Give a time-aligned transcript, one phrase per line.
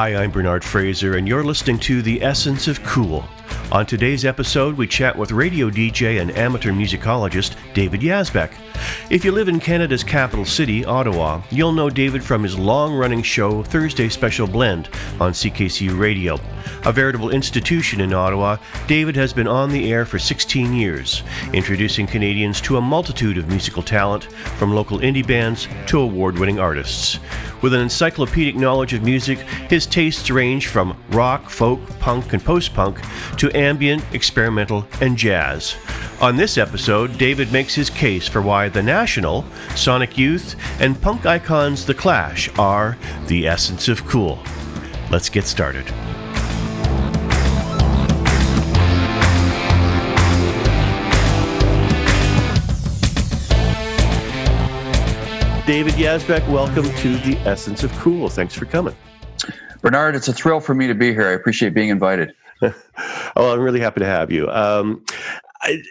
[0.00, 3.22] Hi, I'm Bernard Fraser, and you're listening to The Essence of Cool.
[3.70, 8.50] On today's episode, we chat with radio DJ and amateur musicologist David Yazbeck.
[9.10, 13.22] If you live in Canada's capital city, Ottawa, you'll know David from his long running
[13.22, 14.88] show Thursday Special Blend
[15.20, 16.38] on CKCU Radio.
[16.86, 18.56] A veritable institution in Ottawa,
[18.86, 23.48] David has been on the air for 16 years, introducing Canadians to a multitude of
[23.48, 24.24] musical talent,
[24.56, 27.18] from local indie bands to award winning artists.
[27.62, 29.38] With an encyclopedic knowledge of music,
[29.68, 33.00] his tastes range from rock, folk, punk, and post punk
[33.36, 35.76] to ambient, experimental, and jazz.
[36.20, 41.26] On this episode, David makes his case for why The National, Sonic Youth, and punk
[41.26, 42.96] icons The Clash are
[43.26, 44.42] the essence of cool.
[45.10, 45.86] Let's get started.
[55.66, 58.28] David Yazbeck, welcome to the Essence of Cool.
[58.28, 58.96] Thanks for coming.
[59.82, 61.28] Bernard, it's a thrill for me to be here.
[61.28, 62.34] I appreciate being invited.
[62.62, 62.72] oh,
[63.36, 64.48] I'm really happy to have you.
[64.48, 65.04] Um,
[65.62, 65.82] I,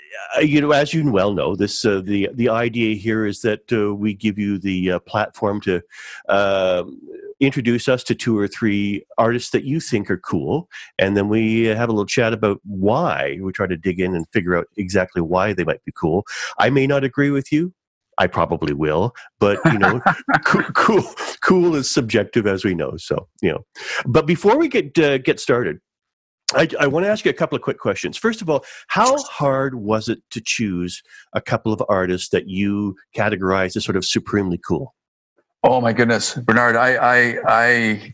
[0.42, 3.94] you know, as you well know, this uh, the the idea here is that uh,
[3.94, 5.82] we give you the uh, platform to
[6.28, 7.00] um,
[7.40, 11.66] introduce us to two or three artists that you think are cool, and then we
[11.66, 13.38] have a little chat about why.
[13.42, 16.26] We try to dig in and figure out exactly why they might be cool.
[16.58, 17.74] I may not agree with you.
[18.20, 20.02] I probably will, but you know,
[20.46, 21.04] cool, cool,
[21.42, 22.98] cool is subjective, as we know.
[22.98, 23.66] So you know,
[24.06, 25.80] but before we get uh, get started,
[26.54, 28.18] I, I want to ask you a couple of quick questions.
[28.18, 31.02] First of all, how hard was it to choose
[31.34, 34.96] a couple of artists that you categorize as sort of supremely cool?
[35.64, 38.14] Oh my goodness, Bernard, I, I, I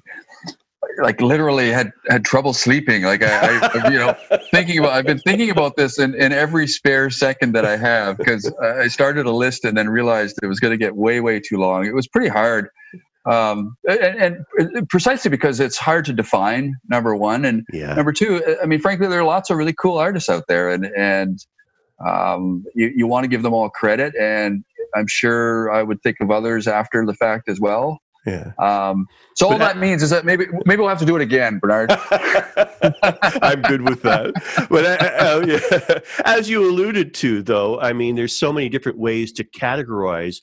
[1.02, 3.04] like literally had had trouble sleeping.
[3.04, 4.16] Like I, I you know,
[4.52, 4.94] thinking about.
[4.94, 8.88] I've been thinking about this in, in every spare second that I have because I
[8.88, 11.86] started a list and then realized it was going to get way way too long.
[11.86, 12.70] It was pretty hard,
[13.26, 16.76] um, and, and, precisely because it's hard to define.
[16.89, 17.94] Number one, and yeah.
[17.94, 18.44] number two.
[18.61, 21.39] I mean, frankly, there are lots of really cool artists out there, and and
[22.05, 24.64] um, you you want to give them all credit, and
[24.95, 28.00] I'm sure I would think of others after the fact as well.
[28.25, 28.53] Yeah.
[28.58, 31.59] Um, so all that means is that maybe maybe we'll have to do it again,
[31.59, 31.91] Bernard.
[33.41, 34.33] I'm good with that.
[34.69, 35.99] But I, yeah.
[36.25, 40.41] as you alluded to, though, I mean, there's so many different ways to categorize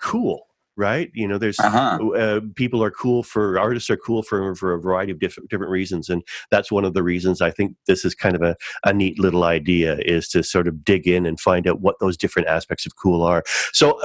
[0.00, 0.46] cool.
[0.76, 2.08] Right, you know, there's uh-huh.
[2.12, 5.70] uh, people are cool for artists are cool for for a variety of different different
[5.70, 8.94] reasons, and that's one of the reasons I think this is kind of a, a
[8.94, 12.48] neat little idea is to sort of dig in and find out what those different
[12.48, 13.42] aspects of cool are.
[13.72, 14.00] So,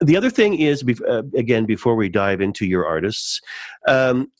[0.00, 3.40] the other thing is, uh, again, before we dive into your artists,
[3.88, 4.30] um,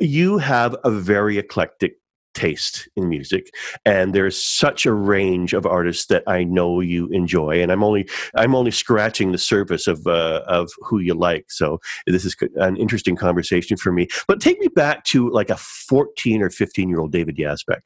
[0.00, 1.96] you have a very eclectic
[2.36, 3.48] taste in music
[3.86, 8.06] and there's such a range of artists that I know you enjoy and I'm only
[8.34, 12.76] I'm only scratching the surface of uh, of who you like so this is an
[12.76, 14.06] interesting conversation for me.
[14.28, 17.80] But take me back to like a 14 or 15 year old David Yazbeck.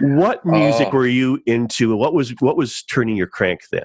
[0.00, 1.94] What music uh, were you into?
[1.94, 3.84] What was what was turning your crank then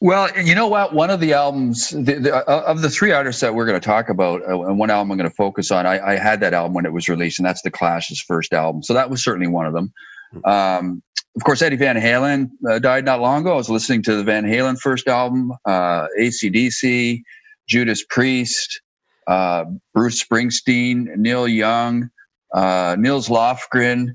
[0.00, 0.94] well, you know what?
[0.94, 3.84] One of the albums the, the, uh, of the three artists that we're going to
[3.84, 6.54] talk about, uh, and one album I'm going to focus on, I, I, had that
[6.54, 8.82] album when it was released, and that's the Clash's first album.
[8.82, 9.92] So that was certainly one of them.
[10.32, 10.48] Hmm.
[10.48, 11.02] Um,
[11.36, 13.52] of course, Eddie Van Halen uh, died not long ago.
[13.52, 17.22] I was listening to the Van Halen first album, uh, ACDC,
[17.68, 18.80] Judas Priest,
[19.26, 22.08] uh, Bruce Springsteen, Neil Young,
[22.54, 24.14] uh, Nils Lofgren,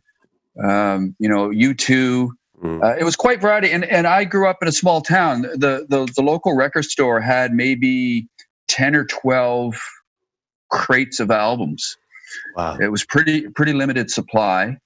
[0.64, 2.30] um, you know, U2.
[2.62, 2.84] Mm.
[2.84, 5.42] Uh, it was quite variety, and, and I grew up in a small town.
[5.42, 8.28] The, the the local record store had maybe
[8.68, 9.76] ten or twelve
[10.70, 11.98] crates of albums.
[12.56, 12.78] Wow!
[12.80, 14.78] It was pretty pretty limited supply.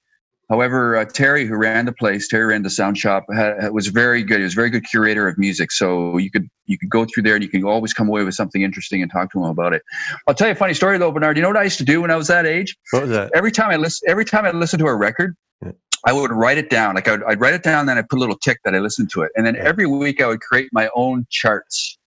[0.48, 4.22] However, uh, Terry, who ran the place, Terry ran the sound shop, had, was very
[4.22, 4.38] good.
[4.38, 5.72] He was a very good curator of music.
[5.72, 8.34] So you could you could go through there and you can always come away with
[8.34, 9.82] something interesting and talk to him about it.
[10.26, 11.36] I'll tell you a funny story though, Bernard.
[11.36, 12.76] You know what I used to do when I was that age?
[12.92, 13.32] What was that?
[13.34, 15.36] Every time I listen, every time I listened to a record,
[16.06, 16.94] I would write it down.
[16.94, 19.10] Like I'd, I'd, write it down, then I put a little tick that I listened
[19.10, 21.98] to it, and then every week I would create my own charts.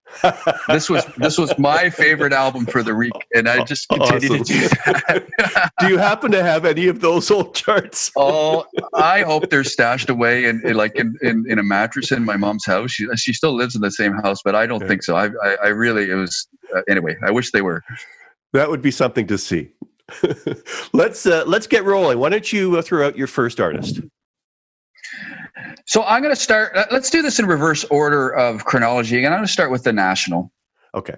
[0.68, 4.44] this was this was my favorite album for the week, and I just continued awesome.
[4.44, 5.72] to do that.
[5.80, 8.12] do you happen to have any of those old charts?
[8.18, 8.66] oh,
[8.96, 12.38] I hope they're stashed away in, in like in, in, in, a mattress in my
[12.38, 12.92] mom's house.
[12.92, 14.88] She she still lives in the same house, but I don't yeah.
[14.88, 15.16] think so.
[15.16, 17.16] I, I, I really it was uh, anyway.
[17.24, 17.84] I wish they were.
[18.54, 19.70] That would be something to see.
[20.94, 22.20] let's uh, let's get rolling.
[22.20, 24.02] Why don't you uh, throw out your first artist?
[25.86, 26.76] So I'm going to start.
[26.76, 29.18] Uh, let's do this in reverse order of chronology.
[29.18, 30.52] Again, I'm going to start with the National.
[30.96, 31.16] Okay.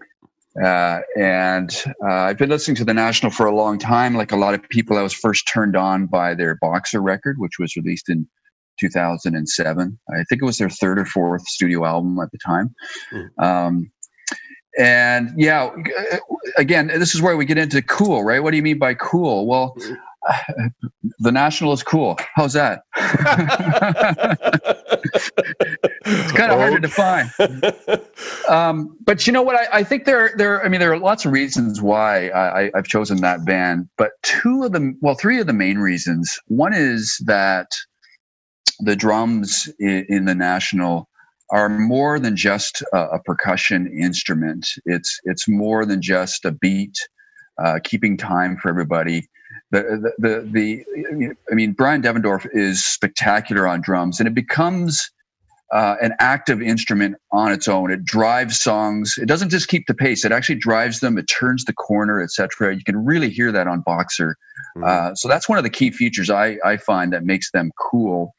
[0.62, 4.16] Uh, and uh, I've been listening to the National for a long time.
[4.16, 7.54] Like a lot of people, I was first turned on by their Boxer record, which
[7.58, 8.28] was released in
[8.80, 10.00] 2007.
[10.10, 12.74] I think it was their third or fourth studio album at the time.
[13.12, 13.44] Mm.
[13.44, 13.92] Um,
[14.78, 15.70] and yeah,
[16.58, 18.42] again, this is where we get into cool, right?
[18.42, 19.46] What do you mean by cool?
[19.46, 19.76] Well,
[21.20, 22.18] the National is cool.
[22.36, 22.84] How's that?
[26.06, 27.32] it's kind of hard to define.
[28.50, 29.56] Um, but you know what?
[29.56, 30.64] I, I, think there, there.
[30.64, 33.88] I mean, there are lots of reasons why I, have chosen that band.
[33.98, 36.38] But two of them, well, three of the main reasons.
[36.48, 37.68] One is that
[38.80, 41.08] the drums in, in the National
[41.52, 44.68] are more than just a, a, percussion instrument.
[44.86, 46.98] It's it's more than just a beat,
[47.64, 49.28] uh, keeping time for everybody.
[49.72, 50.86] The, the the
[51.18, 55.12] the I mean, Bryan Devendorf is spectacular on drums, and it becomes
[55.72, 57.92] uh, an active instrument on its own.
[57.92, 59.16] It drives songs.
[59.18, 60.26] It doesn't just keep the pace.
[60.26, 61.18] It actually drives them.
[61.18, 62.76] It turns the corner, etc.
[62.76, 64.36] You can really hear that on Boxer.
[64.76, 64.84] Mm-hmm.
[64.84, 68.34] Uh, so that's one of the key features I, I find that makes them cool.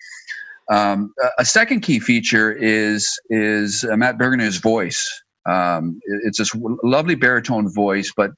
[0.72, 5.22] Um, a second key feature is is uh, Matt Berninger's voice.
[5.46, 8.30] Um, it's this lovely baritone voice, but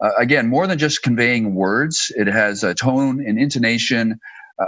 [0.00, 4.20] uh, again, more than just conveying words, it has a tone, an intonation,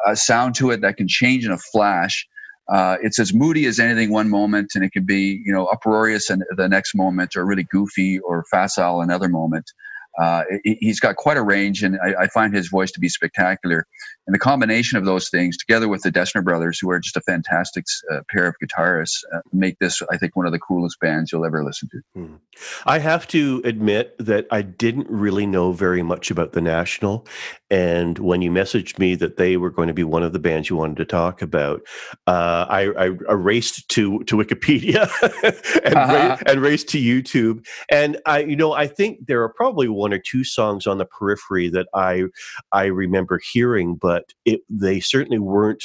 [0.06, 2.26] a sound to it that can change in a flash.
[2.68, 6.30] Uh, it's as moody as anything one moment, and it can be you know uproarious
[6.30, 9.70] in the next moment, or really goofy or facile another moment.
[10.20, 13.84] Uh, he's got quite a range, and I, I, find his voice to be spectacular.
[14.26, 17.20] And the combination of those things, together with the Dessner brothers, who are just a
[17.22, 21.32] fantastic uh, pair of guitarists, uh, make this, I think, one of the coolest bands
[21.32, 22.00] you'll ever listen to.
[22.14, 22.34] Hmm.
[22.86, 27.26] I have to admit that I didn't really know very much about the National,
[27.70, 30.70] and when you messaged me that they were going to be one of the bands
[30.70, 31.82] you wanted to talk about,
[32.28, 35.10] uh, I, I, raced to to Wikipedia
[35.84, 36.12] and, uh-huh.
[36.12, 40.03] ra- and raced to YouTube, and I, you know, I think there are probably one
[40.12, 42.24] or two songs on the periphery that I
[42.72, 45.84] I remember hearing, but it, they certainly weren't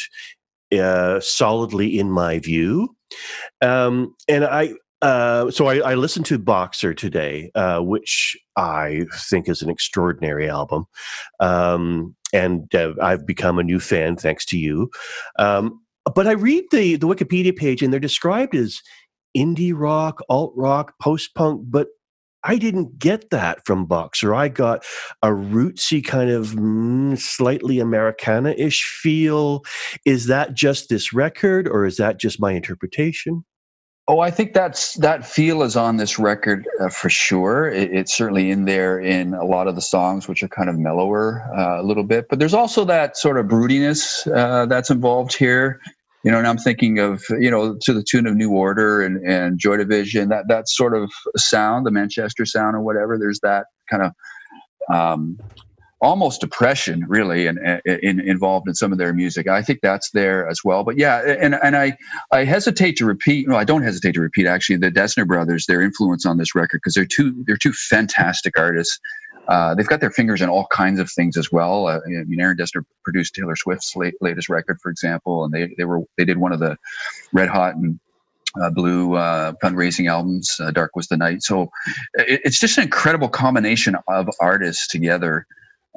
[0.71, 2.95] uh, solidly in my view.
[3.61, 9.47] Um, and I uh, so I, I, listened to Boxer today, uh, which I think
[9.47, 10.87] is an extraordinary album,
[11.39, 14.91] um, and uh, I've become a new fan thanks to you.
[15.37, 15.79] Um,
[16.13, 18.81] but I read the the Wikipedia page, and they're described as
[19.37, 21.87] indie rock, alt rock, post punk, but
[22.43, 24.33] I didn't get that from Boxer.
[24.33, 24.85] I got
[25.21, 29.63] a rootsy kind of mm, slightly Americana ish feel.
[30.05, 33.43] Is that just this record or is that just my interpretation?
[34.07, 37.69] Oh, I think that's that feel is on this record uh, for sure.
[37.69, 40.79] It, it's certainly in there in a lot of the songs, which are kind of
[40.79, 42.25] mellower uh, a little bit.
[42.27, 45.79] But there's also that sort of broodiness uh, that's involved here
[46.23, 49.25] you know, and I'm thinking of, you know, to the tune of New Order and,
[49.25, 53.67] and Joy Division, that, that sort of sound, the Manchester sound or whatever, there's that
[53.89, 55.39] kind of um,
[56.01, 59.47] almost depression really and in, involved in some of their music.
[59.47, 60.83] I think that's there as well.
[60.83, 61.97] But yeah, and, and I,
[62.31, 65.81] I hesitate to repeat, no, I don't hesitate to repeat actually the Dessner brothers, their
[65.81, 68.99] influence on this record, because they're two, they're two fantastic artists.
[69.49, 71.87] Uh, they've got their fingers in all kinds of things as well.
[71.87, 75.85] Uh, mean, Aaron Dessner produced Taylor Swift's late, latest record, for example, and they, they
[75.85, 76.77] were they did one of the
[77.33, 77.99] Red Hot and
[78.61, 80.55] uh, Blue uh, fundraising albums.
[80.59, 81.41] Uh, Dark was the night.
[81.41, 81.63] So
[82.13, 85.47] it, it's just an incredible combination of artists together.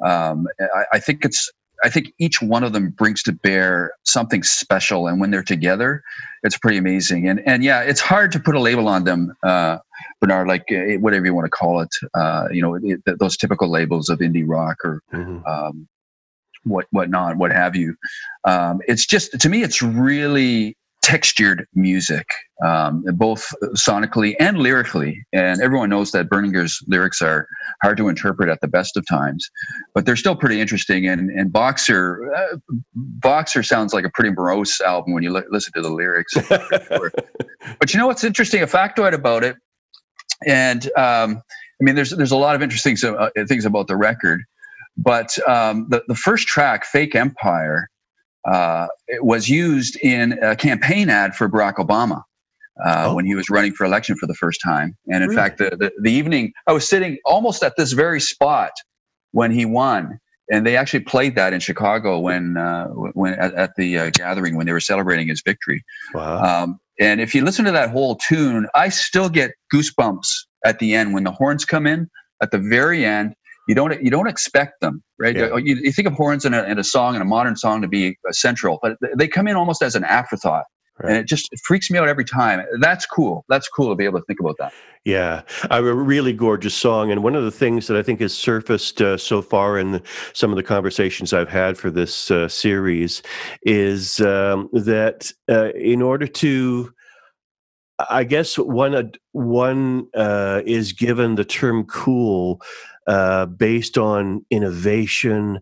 [0.03, 1.51] Um, I, I think it's
[1.83, 6.03] I think each one of them brings to bear something special, and when they're together,
[6.43, 7.27] it's pretty amazing.
[7.27, 9.79] And and yeah, it's hard to put a label on them, uh,
[10.21, 11.89] Bernard, like uh, whatever you want to call it.
[12.13, 15.45] Uh, you know, it, those typical labels of indie rock or mm-hmm.
[15.45, 15.87] um,
[16.63, 17.95] what whatnot, what have you.
[18.45, 22.25] Um, it's just to me, it's really textured music,
[22.65, 25.21] um, both sonically and lyrically.
[25.33, 27.45] And everyone knows that Berninger's lyrics are
[27.83, 29.47] hard to interpret at the best of times,
[29.93, 31.05] but they're still pretty interesting.
[31.05, 32.57] And, and Boxer, uh,
[32.95, 36.33] Boxer sounds like a pretty morose album when you li- listen to the lyrics.
[36.49, 38.63] but you know what's interesting?
[38.63, 39.57] A factoid about it,
[40.47, 41.41] and um,
[41.81, 44.41] I mean, there's there's a lot of interesting uh, things about the record.
[44.95, 47.89] But um, the, the first track, Fake Empire,
[48.45, 48.87] uh,
[49.21, 52.23] was used in a campaign ad for Barack Obama.
[52.83, 53.13] Uh, oh.
[53.13, 54.97] when he was running for election for the first time.
[55.07, 55.35] And in really?
[55.35, 58.71] fact, the, the, the, evening I was sitting almost at this very spot
[59.31, 60.19] when he won.
[60.51, 64.57] And they actually played that in Chicago when, uh, when at, at the uh, gathering
[64.57, 65.83] when they were celebrating his victory.
[66.15, 66.63] Wow.
[66.63, 70.29] Um, and if you listen to that whole tune, I still get goosebumps
[70.65, 72.09] at the end when the horns come in
[72.41, 73.35] at the very end
[73.67, 75.35] you don't you don't expect them right?
[75.35, 75.55] Yeah.
[75.57, 77.87] you, you, think of horns in a, in a song in a modern song to
[77.87, 80.65] be central but they come in almost as an afterthought.
[81.01, 81.09] Right.
[81.09, 82.63] and it just it freaks me out every time.
[82.79, 83.45] That's cool.
[83.49, 84.73] That's cool to be able to think about that.
[85.03, 85.41] Yeah.
[85.71, 89.17] A really gorgeous song and one of the things that i think has surfaced uh,
[89.17, 90.03] so far in the,
[90.33, 93.23] some of the conversations i've had for this uh, series
[93.63, 96.93] is um, that uh, in order to
[98.09, 102.61] I guess one one uh, is given the term cool
[103.07, 105.59] uh, based on innovation,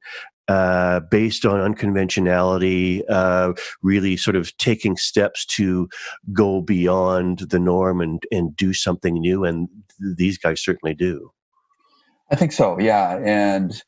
[0.48, 5.90] uh, based on unconventionality, uh, really sort of taking steps to
[6.32, 9.44] go beyond the norm and, and do something new.
[9.44, 9.68] And
[10.00, 11.32] th- these guys certainly do.
[12.32, 13.20] I think so, yeah.
[13.24, 13.84] And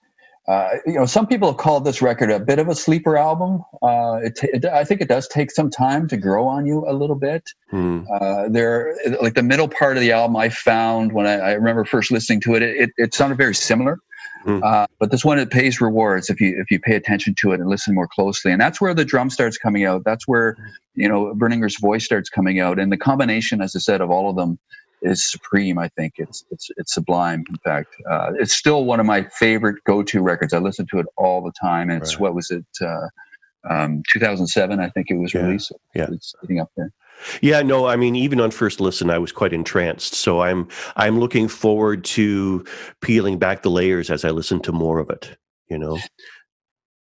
[0.47, 3.63] uh, you know, some people have called this record a bit of a sleeper album.
[3.81, 6.93] Uh, it, it, I think it does take some time to grow on you a
[6.93, 7.49] little bit.
[7.69, 8.01] Hmm.
[8.11, 11.85] Uh, there, like the middle part of the album, I found when I, I remember
[11.85, 13.99] first listening to it, it, it sounded very similar.
[14.45, 17.59] Uh, but this one, it pays rewards if you if you pay attention to it
[17.59, 18.51] and listen more closely.
[18.51, 20.03] And that's where the drum starts coming out.
[20.03, 20.57] That's where
[20.95, 24.29] you know Berninger's voice starts coming out, and the combination, as I said, of all
[24.29, 24.59] of them
[25.03, 25.77] is supreme.
[25.77, 27.43] I think it's it's it's sublime.
[27.49, 30.53] In fact, uh, it's still one of my favorite go-to records.
[30.53, 32.21] I listen to it all the time, and it's right.
[32.21, 32.65] what was it?
[32.81, 33.07] Uh,
[33.69, 35.41] um, 2007, I think it was yeah.
[35.41, 35.71] released.
[35.95, 36.91] Yeah, it's sitting up there.
[37.41, 40.15] Yeah, no, I mean, even on first listen, I was quite entranced.
[40.15, 42.65] So I'm I'm looking forward to
[43.01, 45.37] peeling back the layers as I listen to more of it.
[45.69, 45.99] You know.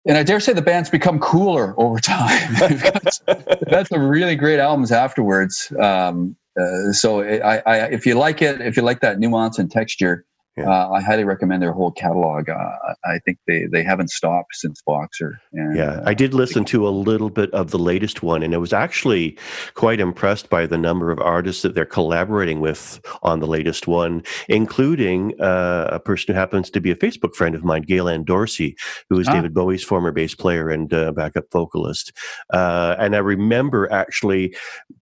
[0.06, 2.54] And I dare say the band's become cooler over time.
[3.68, 5.72] That's some really great albums afterwards.
[5.80, 9.72] Um, uh, so I, I, if you like it, if you like that nuance and
[9.72, 10.26] texture,
[10.60, 10.70] yeah.
[10.70, 12.50] Uh, I highly recommend their whole catalog.
[12.50, 12.72] Uh,
[13.06, 15.40] I think they, they haven't stopped since Boxer.
[15.54, 18.58] And, yeah, I did listen to a little bit of the latest one, and I
[18.58, 19.38] was actually
[19.74, 24.24] quite impressed by the number of artists that they're collaborating with on the latest one,
[24.48, 28.76] including uh, a person who happens to be a Facebook friend of mine, Gail Dorsey,
[29.10, 29.34] who is ah.
[29.34, 32.12] David Bowie's former bass player and uh, backup vocalist.
[32.52, 34.56] Uh, and I remember actually,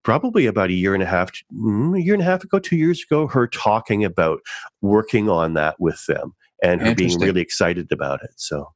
[0.03, 2.77] probably about a year and a half, mm, a year and a half ago, two
[2.77, 4.41] years ago, her talking about
[4.81, 8.31] working on that with them and her being really excited about it.
[8.36, 8.72] So,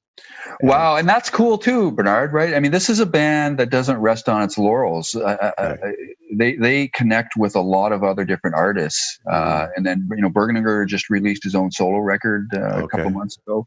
[0.62, 2.34] wow, and that's cool too, Bernard.
[2.34, 2.54] Right?
[2.54, 5.16] I mean, this is a band that doesn't rest on its laurels.
[5.16, 5.80] Uh, right.
[6.34, 9.72] they they connect with a lot of other different artists, uh, mm-hmm.
[9.76, 12.84] and then you know, Berninger just released his own solo record uh, okay.
[12.84, 13.66] a couple months ago.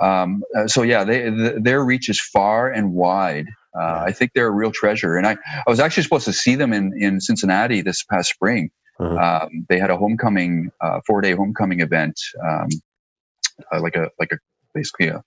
[0.00, 3.46] Um, uh, so yeah, they, the, their reach is far and wide.
[3.78, 6.54] Uh, I think they're a real treasure, and I I was actually supposed to see
[6.54, 8.70] them in in Cincinnati this past spring.
[9.00, 9.46] Uh-huh.
[9.46, 12.68] Um, they had a homecoming, uh, four day homecoming event, um,
[13.72, 14.38] uh, like a like a
[14.74, 15.22] basically a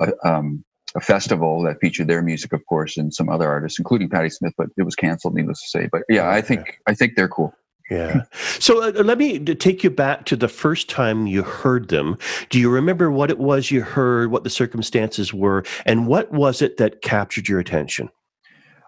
[0.00, 0.64] a, um,
[0.96, 4.52] a, festival that featured their music, of course, and some other artists, including Patti Smith.
[4.58, 5.88] But it was canceled, needless to say.
[5.90, 6.74] But yeah, I think yeah.
[6.88, 7.54] I think they're cool.
[7.90, 8.22] Yeah.
[8.58, 12.16] So uh, let me take you back to the first time you heard them.
[12.48, 16.62] Do you remember what it was you heard, what the circumstances were, and what was
[16.62, 18.08] it that captured your attention?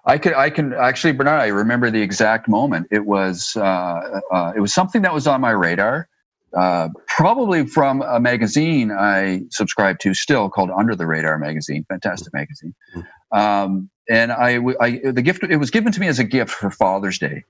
[0.07, 1.41] I can, I can actually, Bernard.
[1.41, 2.87] I remember the exact moment.
[2.91, 6.09] It was, uh, uh, it was something that was on my radar,
[6.57, 11.85] uh, probably from a magazine I subscribe to still called Under the Radar magazine.
[11.89, 12.75] Fantastic magazine.
[12.95, 13.39] Mm-hmm.
[13.39, 16.71] Um, and I, I, the gift, it was given to me as a gift for
[16.71, 17.43] Father's Day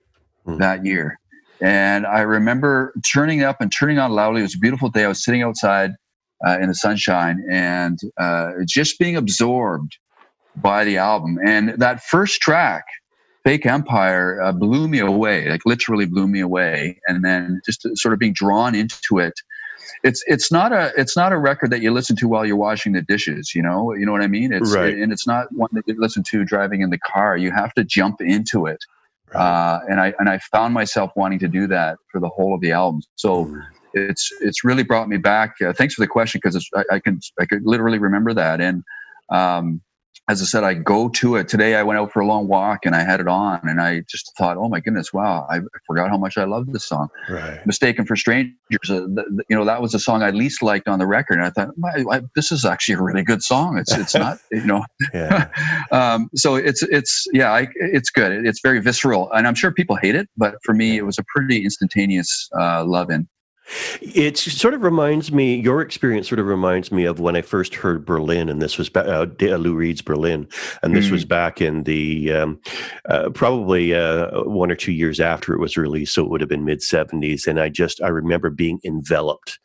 [0.46, 0.58] mm-hmm.
[0.58, 1.18] that year.
[1.60, 4.40] And I remember turning up and turning on loudly.
[4.40, 5.04] It was a beautiful day.
[5.04, 5.92] I was sitting outside
[6.46, 9.98] uh, in the sunshine and uh, just being absorbed
[10.56, 11.38] by the album.
[11.44, 12.84] And that first track,
[13.44, 17.00] Fake Empire, uh, blew me away, like literally blew me away.
[17.06, 19.34] And then just sort of being drawn into it.
[20.02, 22.92] It's it's not a it's not a record that you listen to while you're washing
[22.92, 24.52] the dishes, you know, you know what I mean.
[24.52, 24.94] It's right.
[24.94, 27.36] and it's not one that you listen to driving in the car.
[27.36, 28.84] You have to jump into it,
[29.32, 29.40] right.
[29.40, 32.60] uh, and I and I found myself wanting to do that for the whole of
[32.60, 33.02] the album.
[33.14, 33.62] So mm.
[33.94, 35.54] it's it's really brought me back.
[35.62, 38.82] Uh, thanks for the question because I, I, can I could literally remember that and
[39.30, 39.80] um,
[40.28, 41.76] as I said, I go to it today.
[41.76, 44.32] I went out for a long walk and I had it on, and I just
[44.36, 45.46] thought, "Oh my goodness, wow!
[45.48, 47.64] I forgot how much I love this song." Right.
[47.64, 48.56] "Mistaken for Strangers,"
[48.90, 51.46] uh, the, you know, that was the song I least liked on the record, and
[51.46, 51.70] I thought,
[52.10, 54.84] I, "This is actually a really good song." It's it's not, you know.
[55.92, 58.44] um, so it's it's yeah, I, it's good.
[58.46, 61.24] It's very visceral, and I'm sure people hate it, but for me, it was a
[61.34, 63.28] pretty instantaneous uh, love in.
[64.00, 67.74] It sort of reminds me, your experience sort of reminds me of when I first
[67.74, 70.46] heard Berlin, and this was uh, Lou Reed's Berlin,
[70.82, 71.12] and this mm.
[71.12, 72.60] was back in the um,
[73.08, 76.50] uh, probably uh, one or two years after it was released, so it would have
[76.50, 77.46] been mid 70s.
[77.46, 79.58] And I just, I remember being enveloped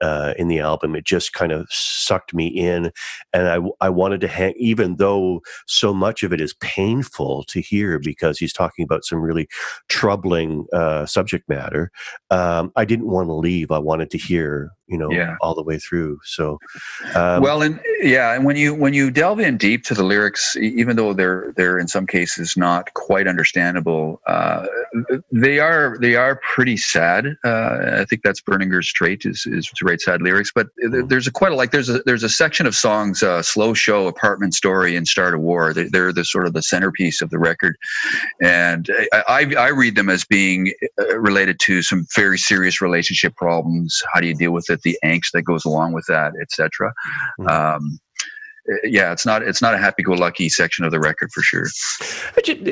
[0.00, 0.94] uh, in the album.
[0.94, 2.92] It just kind of sucked me in,
[3.32, 7.60] and I I wanted to hang, even though so much of it is painful to
[7.60, 9.48] hear because he's talking about some really
[9.88, 11.90] troubling uh, subject matter.
[12.30, 13.70] Um, I didn't want to leave.
[13.70, 15.36] I wanted to hear you know, Yeah.
[15.40, 16.20] all the way through.
[16.24, 16.58] So,
[17.14, 20.56] um, well, and yeah, and when you when you delve in deep to the lyrics,
[20.56, 24.66] even though they're they're in some cases not quite understandable, uh,
[25.32, 27.36] they are they are pretty sad.
[27.44, 30.50] Uh, I think that's Berninger's trait is is to write sad lyrics.
[30.54, 33.42] But there- there's a quite a like there's a there's a section of songs, uh,
[33.42, 37.20] "Slow Show," "Apartment Story," and "Start a War." They, they're the sort of the centerpiece
[37.22, 37.76] of the record,
[38.40, 43.34] and I I, I read them as being uh, related to some very serious relationship
[43.36, 44.02] problems.
[44.12, 44.75] How do you deal with it?
[44.82, 46.92] The angst that goes along with that, etc.
[47.40, 47.50] Mhm.
[47.50, 47.98] Um,
[48.84, 51.66] yeah, it's not it's not a happy-go-lucky section of the record for sure.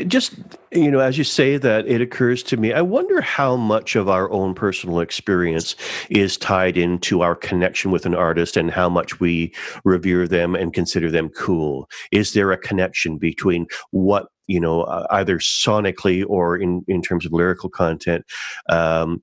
[0.06, 0.34] Just
[0.73, 4.08] you know as you say that it occurs to me i wonder how much of
[4.08, 5.76] our own personal experience
[6.11, 10.73] is tied into our connection with an artist and how much we revere them and
[10.75, 16.56] consider them cool is there a connection between what you know uh, either sonically or
[16.56, 18.25] in in terms of lyrical content
[18.68, 19.23] um,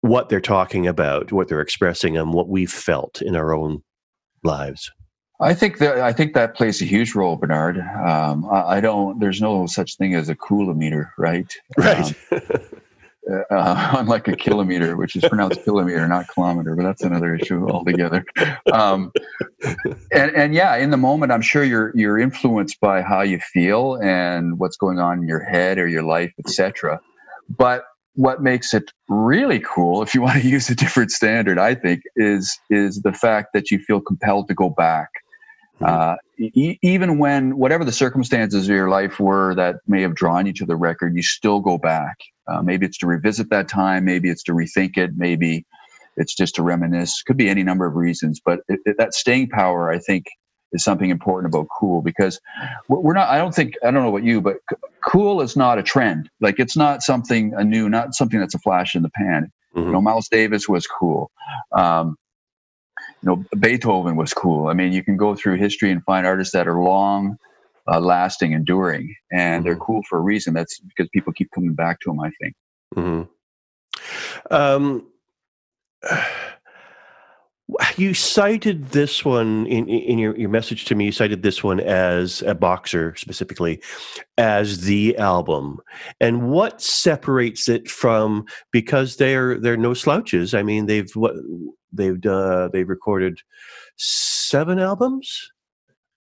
[0.00, 3.82] what they're talking about what they're expressing and what we've felt in our own
[4.44, 4.90] lives
[5.40, 7.78] I think that I think that plays a huge role, Bernard.
[7.78, 9.20] Um, I, I don't.
[9.20, 11.52] There's no such thing as a coolometer, right?
[11.76, 12.40] right Um,
[13.50, 18.24] uh, unlike a kilometer, which is pronounced kilometer, not kilometer, but that's another issue altogether.
[18.72, 19.12] Um,
[20.12, 23.96] and and yeah, in the moment, I'm sure you're you're influenced by how you feel
[24.02, 27.00] and what's going on in your head or your life, etc.
[27.48, 27.84] But
[28.18, 32.02] what makes it really cool, if you want to use a different standard, I think,
[32.16, 35.10] is is the fact that you feel compelled to go back.
[35.82, 40.46] Uh, e- even when whatever the circumstances of your life were that may have drawn
[40.46, 42.18] you to the record, you still go back.
[42.48, 44.04] Uh, maybe it's to revisit that time.
[44.04, 45.12] Maybe it's to rethink it.
[45.16, 45.66] Maybe
[46.16, 47.22] it's just to reminisce.
[47.22, 48.40] Could be any number of reasons.
[48.44, 50.26] But it, it- that staying power, I think,
[50.72, 52.40] is something important about cool because
[52.88, 53.28] we're not.
[53.28, 54.56] I don't think I don't know about you, but
[55.04, 56.30] cool is not a trend.
[56.40, 59.50] Like it's not something a new, not something that's a flash in the pan.
[59.76, 59.86] Mhm.
[59.86, 61.30] You know, Miles Davis was cool.
[61.72, 62.16] Um,
[63.22, 64.68] you know, Beethoven was cool.
[64.68, 67.36] I mean, you can go through history and find artists that are long,
[67.90, 69.80] uh, lasting, enduring, and they're Mhm.
[69.80, 70.54] cool for a reason.
[70.54, 72.20] That's because people keep coming back to them.
[72.20, 72.54] I think.
[72.94, 73.22] hmm
[74.50, 75.06] Um,
[77.96, 81.06] you cited this one in, in your, your message to me.
[81.06, 83.82] You cited this one as a boxer specifically
[84.38, 85.78] as the album,
[86.20, 90.54] and what separates it from because they're they're no slouches.
[90.54, 91.34] I mean, they've what
[91.92, 93.40] they've uh, they've recorded
[93.96, 95.52] seven albums.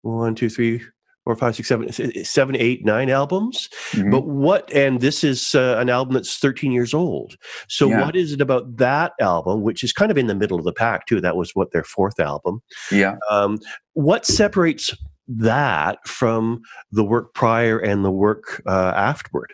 [0.03, 0.81] One, two, three,
[1.23, 1.91] four, five, six, seven,
[2.25, 3.69] seven, eight, nine albums.
[3.91, 4.09] Mhm.
[4.11, 7.37] But what, and this is uh, an album that's 13 years old.
[7.67, 8.05] So, Yeah.
[8.05, 10.73] what is it about that album, which is kind of in the middle of the
[10.73, 11.21] pack, too?
[11.21, 12.61] That was what their fourth album.
[12.91, 13.17] yeah.
[13.29, 13.59] Um,
[13.93, 14.95] what separates
[15.27, 19.53] that from the work prior and the work uh, afterward?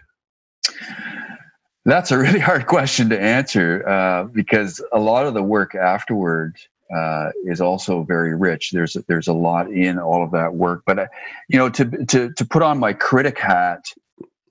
[1.85, 6.55] That's a really hard question to answer uh, because a lot of the work afterward
[6.95, 8.71] uh, is also very rich.
[8.71, 11.07] There's there's a lot in all of that work, but uh,
[11.49, 13.85] you know, to to to put on my critic hat,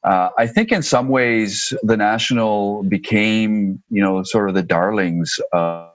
[0.05, 5.38] uh, I think in some ways the National became you know sort of the darlings
[5.53, 5.90] of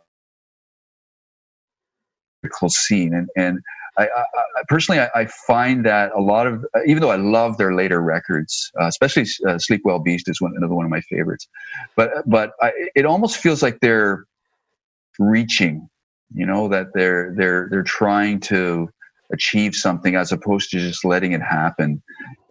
[2.43, 3.60] the scene, and and
[3.97, 4.21] I, I,
[4.58, 8.01] I personally I, I find that a lot of even though I love their later
[8.01, 11.47] records, uh, especially uh, Sleep Well Beast is one another one of my favorites,
[11.95, 12.54] but but
[12.95, 14.25] it almost feels like they're
[15.19, 15.89] reaching,
[16.34, 18.89] you know, that they're they're they're trying to
[19.34, 22.02] achieve something as opposed to just letting it happen.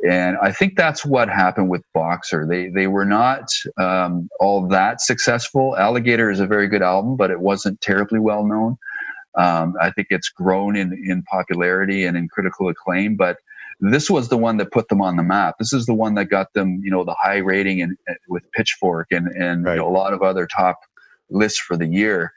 [0.08, 2.46] And I think that's what happened with Boxer.
[2.48, 5.76] They they were not um, all that successful.
[5.76, 8.76] Alligator is a very good album, but it wasn't terribly well known.
[9.36, 13.38] Um, I think it's grown in in popularity and in critical acclaim, but
[13.80, 15.56] this was the one that put them on the map.
[15.58, 17.96] This is the one that got them, you know, the high rating and
[18.28, 19.74] with Pitchfork and and Right.
[19.74, 20.80] you know, a lot of other top
[21.30, 22.32] lists for the year.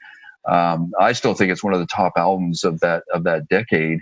[0.46, 4.00] Um, I still think it's one of the top albums of that of that decade.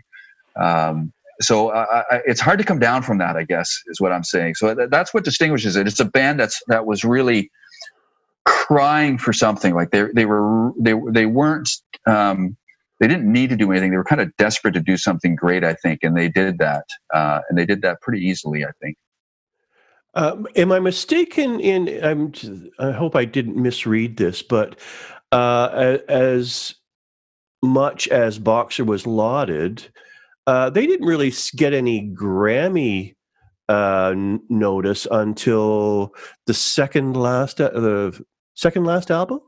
[0.56, 4.12] Um, so I, I, it's hard to come down from that, I guess, is what
[4.12, 4.54] I'm saying.
[4.54, 5.86] So that, that's what distinguishes it.
[5.86, 7.50] It's a band that's that was really
[8.44, 9.74] crying for something.
[9.74, 11.68] Like they they were they they weren't
[12.06, 12.56] um,
[13.00, 13.90] they didn't need to do anything.
[13.90, 16.84] They were kind of desperate to do something great, I think, and they did that.
[17.12, 18.96] Uh, and they did that pretty easily, I think.
[20.14, 22.04] Um, am I mistaken in?
[22.04, 22.32] I'm,
[22.78, 24.78] I hope I didn't misread this, but
[25.32, 26.74] uh, as
[27.62, 29.88] much as Boxer was lauded,
[30.46, 33.14] uh, they didn't really get any Grammy
[33.68, 34.14] uh,
[34.48, 36.14] notice until
[36.46, 39.40] the second last, uh, the second last album.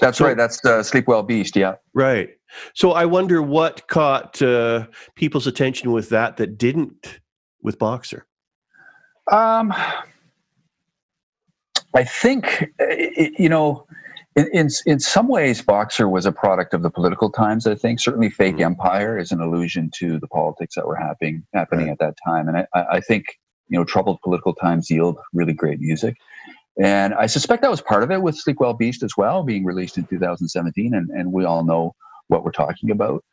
[0.00, 0.36] That's So- right.
[0.36, 1.56] That's uh, Sleep Well Beast.
[1.56, 1.74] Yeah.
[1.94, 2.30] Right.
[2.74, 4.86] So I wonder what caught uh,
[5.16, 7.20] people's attention with that that didn't
[7.62, 8.26] with Boxer.
[9.32, 9.72] Um,
[11.94, 12.86] I think uh,
[13.38, 13.86] you know
[14.36, 17.66] in, in, in some ways, Boxer was a product of the political times.
[17.66, 18.64] I think certainly, Fake mm-hmm.
[18.64, 21.92] Empire is an allusion to the politics that were happening happening right.
[21.92, 23.24] at that time, and I, I think
[23.68, 26.16] you know troubled political times yield really great music.
[26.78, 29.64] And I suspect that was part of it with Sleep Well Beast as well, being
[29.64, 31.94] released in 2017, and, and we all know
[32.28, 33.24] what we're talking about.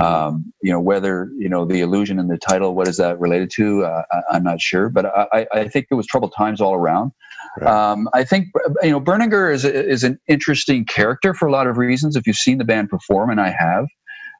[0.00, 3.50] Um, you know whether you know the illusion in the title, what is that related
[3.56, 3.84] to?
[3.84, 7.12] Uh, I, am not sure, but I, I think it was troubled times all around.
[7.60, 7.90] Right.
[7.90, 8.48] Um, I think
[8.82, 12.16] you know Berninger is is an interesting character for a lot of reasons.
[12.16, 13.86] If you've seen the band perform, and I have.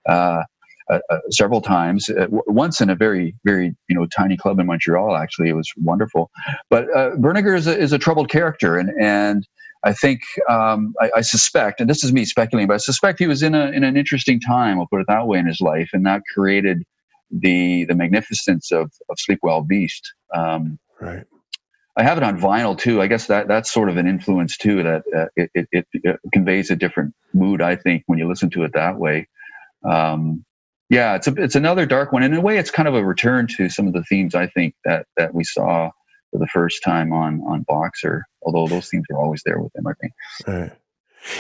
[0.09, 0.43] Uh,
[0.91, 2.09] uh, uh, several times.
[2.09, 5.17] Uh, w- once in a very, very you know tiny club in Montreal.
[5.17, 6.31] Actually, it was wonderful.
[6.71, 9.47] But uh, Berninger is a, is a troubled character, and and
[9.85, 13.27] I think um, I, I, suspect, and this is me speculating, but I suspect he
[13.27, 14.79] was in a in an interesting time.
[14.79, 16.83] I'll put it that way in his life, and that created
[17.31, 20.13] the the magnificence of of Sleep Well Beast.
[20.35, 21.25] Um, right.
[21.97, 23.03] I have it on vinyl too.
[23.03, 24.83] I guess that that's sort of an influence too.
[24.83, 27.61] That uh, it, it, it, conveys a different mood.
[27.61, 29.29] I think when you listen to it that way.
[29.85, 30.45] Um,
[30.91, 32.23] yeah, it's a, it's another dark one.
[32.23, 34.75] In a way, it's kind of a return to some of the themes I think
[34.85, 35.91] that that we saw
[36.31, 38.25] for the first time on on Boxer.
[38.43, 40.13] Although those themes are always there with him, I think.
[40.47, 40.73] Right.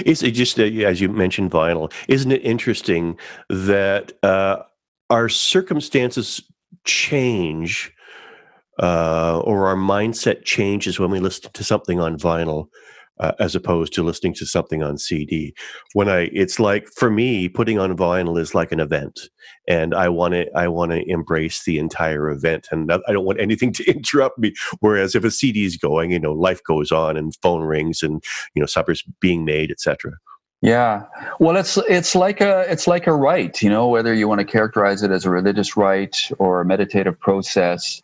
[0.05, 1.93] Is it just uh, as you mentioned vinyl?
[2.09, 4.63] Isn't it interesting that uh,
[5.11, 6.43] our circumstances
[6.85, 7.93] change
[8.83, 12.69] uh, or our mindset changes when we listen to something on vinyl
[13.21, 15.55] uh, as opposed to listening to something on CD.
[15.95, 19.21] When I, it's like for me, putting on vinyl is like an event,
[19.67, 23.41] and I want to, I want to embrace the entire event, and I don't want
[23.41, 24.55] anything to interrupt me.
[24.81, 28.23] Whereas if a CD is going, you know, life goes on, and phone rings, and
[28.55, 30.13] you know, supper's being made, etc.
[30.61, 31.05] Yeah,
[31.39, 34.45] well, it's it's like a it's like a rite, you know, whether you want to
[34.45, 38.03] characterize it as a religious rite or a meditative process.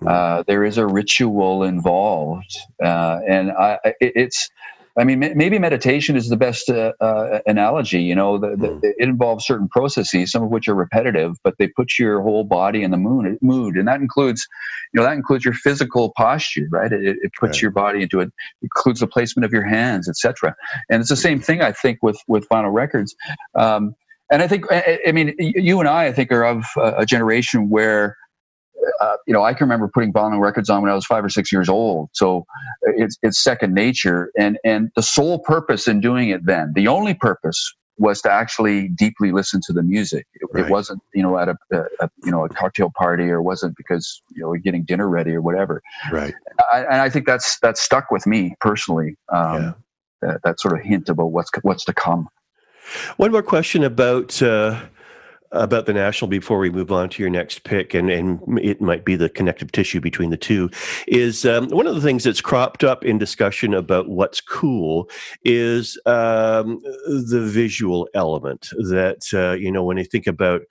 [0.00, 0.08] Hmm.
[0.08, 4.50] Uh, there is a ritual involved, uh, and I, it, it's.
[4.98, 8.02] I mean, maybe meditation is the best uh, uh, analogy.
[8.02, 8.78] You know, the, the, hmm.
[8.82, 12.82] it involves certain processes, some of which are repetitive, but they put your whole body
[12.82, 14.46] in the mood, mood, and that includes,
[14.92, 16.92] you know, that includes your physical posture, right?
[16.92, 17.62] It, it puts right.
[17.62, 18.28] your body into it.
[18.28, 18.32] it.
[18.62, 20.54] Includes the placement of your hands, etc.
[20.88, 23.14] And it's the same thing, I think, with with vinyl records.
[23.54, 23.94] Um,
[24.30, 27.68] and I think, I, I mean, you and I, I think, are of a generation
[27.70, 28.16] where
[29.00, 31.28] uh, you know, I can remember putting vinyl records on when I was five or
[31.28, 32.10] six years old.
[32.12, 32.46] So
[32.82, 37.14] it's it's second nature, and and the sole purpose in doing it then, the only
[37.14, 40.26] purpose was to actually deeply listen to the music.
[40.34, 40.66] It, right.
[40.66, 44.20] it wasn't, you know, at a, a, you know a cocktail party, or wasn't because
[44.34, 45.82] you know we're getting dinner ready or whatever.
[46.12, 46.34] Right.
[46.72, 49.16] I, and I think that's that's stuck with me personally.
[49.32, 49.72] Um, yeah.
[50.22, 52.28] that, that sort of hint about what's what's to come.
[53.16, 54.42] One more question about.
[54.42, 54.80] Uh
[55.52, 59.04] about the national before we move on to your next pick, and, and it might
[59.04, 60.70] be the connective tissue between the two,
[61.06, 65.08] is um, one of the things that's cropped up in discussion about what's cool
[65.44, 68.68] is um, the visual element.
[68.78, 70.62] That, uh, you know, when you think about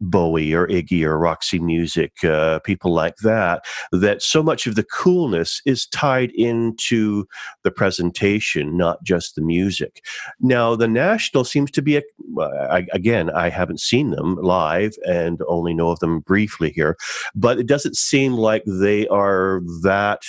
[0.00, 4.84] Bowie or Iggy or Roxy Music, uh, people like that, that so much of the
[4.84, 7.26] coolness is tied into
[7.64, 10.04] the presentation, not just the music.
[10.40, 12.02] Now, the National seems to be, a,
[12.40, 16.96] I, again, I haven't seen them live and only know of them briefly here,
[17.34, 20.22] but it doesn't seem like they are that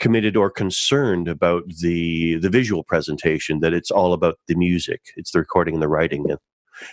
[0.00, 5.30] committed or concerned about the the visual presentation that it's all about the music it's
[5.30, 6.26] the recording and the writing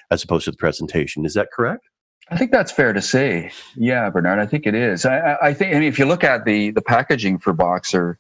[0.10, 1.26] as opposed to the presentation.
[1.26, 1.88] Is that correct?
[2.30, 3.52] I think that's fair to say.
[3.76, 5.06] Yeah, Bernard, I think it is.
[5.06, 5.76] I, I think.
[5.76, 8.18] I mean, if you look at the the packaging for Boxer,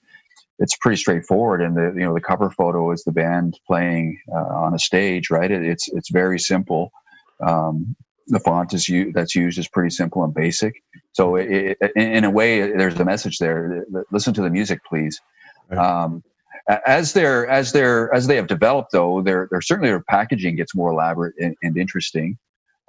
[0.60, 1.62] it's pretty straightforward.
[1.62, 5.30] And the you know the cover photo is the band playing uh, on a stage,
[5.30, 5.50] right?
[5.50, 6.92] It, it's it's very simple.
[7.42, 7.96] Um,
[8.28, 10.84] the font is u- that's used is pretty simple and basic.
[11.14, 13.86] So it, it, in a way, there's a message there.
[14.12, 15.20] Listen to the music, please.
[15.70, 15.80] Right.
[15.80, 16.24] Um,
[16.68, 20.76] as they're as they're as they have developed, though, their their certainly their packaging gets
[20.76, 22.38] more elaborate and, and interesting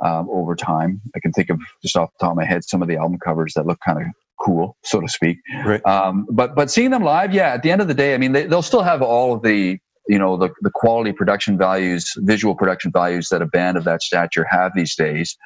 [0.03, 1.01] um, over time.
[1.15, 3.19] I can think of just off the top of my head some of the album
[3.19, 4.07] covers that look kind of
[4.41, 5.39] cool, so to speak.
[5.65, 5.85] Right.
[5.87, 7.55] Um, but but seeing them live, yeah.
[7.55, 9.79] At the end of the day, I mean, they, they'll still have all of the
[10.09, 14.03] you know the the quality production values, visual production values that a band of that
[14.03, 15.37] stature have these days,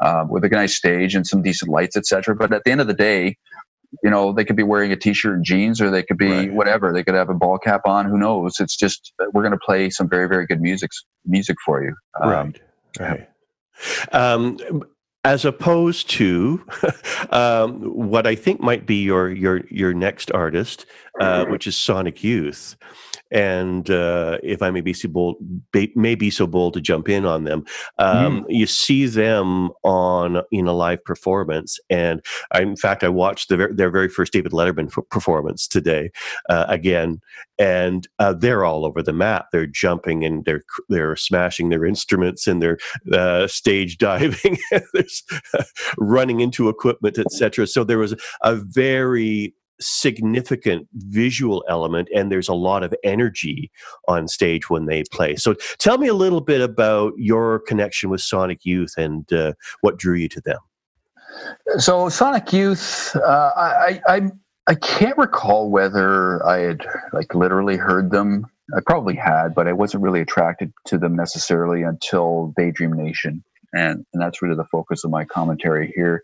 [0.00, 2.34] uh, with a nice stage and some decent lights, etc.
[2.34, 3.36] But at the end of the day,
[4.02, 6.52] you know they could be wearing a t-shirt and jeans or they could be right.
[6.52, 6.92] whatever.
[6.92, 8.06] They could have a ball cap on.
[8.06, 8.60] Who knows?
[8.60, 10.90] It's just we're going to play some very very good music
[11.24, 11.94] music for you.
[12.20, 12.60] Um, right.
[12.98, 13.28] Right.
[14.12, 14.58] Um,
[15.24, 16.64] as opposed to
[17.30, 20.86] um, what I think might be your your your next artist,
[21.20, 22.76] uh, which is Sonic Youth.
[23.30, 25.36] And uh, if I may be so bold,
[25.94, 27.64] may be so bold to jump in on them,
[27.98, 28.44] um, mm.
[28.48, 33.68] you see them on in a live performance, and I, in fact, I watched the,
[33.72, 36.10] their very first David Letterman performance today
[36.48, 37.20] uh, again,
[37.58, 39.46] and uh, they're all over the map.
[39.52, 42.78] They're jumping and they're they're smashing their instruments and they're
[43.12, 44.58] uh, stage diving,
[44.92, 45.22] there's
[45.98, 47.66] running into equipment, etc.
[47.66, 53.70] So there was a very significant visual element and there's a lot of energy
[54.08, 55.36] on stage when they play.
[55.36, 59.98] So tell me a little bit about your connection with Sonic Youth and uh, what
[59.98, 60.58] drew you to them.
[61.78, 64.30] So Sonic Youth, uh, I, I
[64.68, 68.46] I can't recall whether I had like literally heard them.
[68.76, 74.04] I probably had, but I wasn't really attracted to them necessarily until Daydream Nation and,
[74.12, 76.22] and that's really the focus of my commentary here.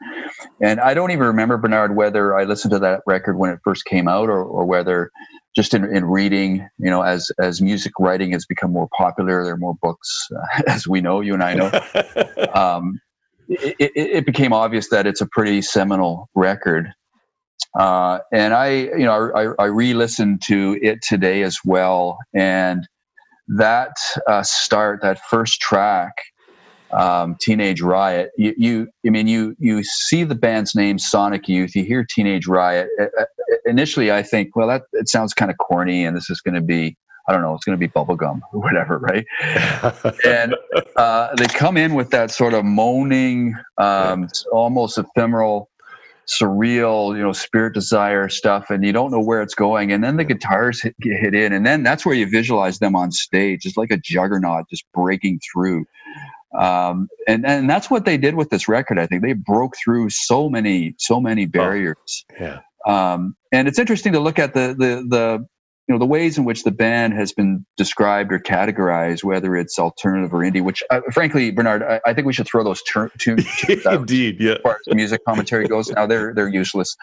[0.60, 3.84] And I don't even remember Bernard whether I listened to that record when it first
[3.84, 5.10] came out, or, or whether
[5.54, 9.54] just in, in reading, you know, as as music writing has become more popular, there
[9.54, 11.70] are more books, uh, as we know, you and I know.
[12.54, 13.00] um,
[13.48, 16.92] it, it, it, became obvious that it's a pretty seminal record.
[17.78, 22.86] Uh, and I, you know, I, I re-listened to it today as well, and
[23.48, 26.12] that uh, start, that first track,
[26.92, 28.30] um, Teenage Riot.
[28.36, 31.74] You, you, I mean, you you see the band's name, Sonic Youth.
[31.74, 32.88] You hear Teenage Riot.
[33.00, 33.24] Uh, uh
[33.64, 36.60] initially, I think, well, that it sounds kind of corny, and this is going to
[36.60, 36.96] be,
[37.28, 39.26] I don't know, it's going to be bubblegum or whatever, right?
[40.24, 40.54] and
[40.96, 45.68] uh, they come in with that sort of moaning, um, almost ephemeral
[46.26, 49.92] surreal, you know, spirit desire stuff, and you don't know where it's going.
[49.92, 52.94] And then the guitars hit, get hit in, and then that's where you visualize them
[52.94, 53.64] on stage.
[53.64, 55.84] It's like a juggernaut just breaking through
[56.58, 58.98] um, and and that's what they did with this record.
[58.98, 62.24] I think they broke through so many so many oh, barriers.
[62.32, 62.60] Oh, yeah.
[62.86, 65.46] Um, and it's interesting to look at the the the
[65.88, 69.78] you know the ways in which the band has been described or categorized, whether it's
[69.78, 70.62] alternative or indie.
[70.62, 73.10] Which, uh, frankly, Bernard, I, I, think we should throw those ter-
[73.86, 73.94] out.
[73.94, 74.52] Indeed, yeah.
[74.52, 76.96] As far as music commentary goes, now they're they're useless.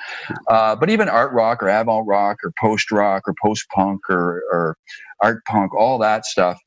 [0.48, 4.44] Uh, but even art rock or avant rock or post rock or post punk or
[4.52, 4.78] or
[5.22, 6.58] art punk, all that stuff,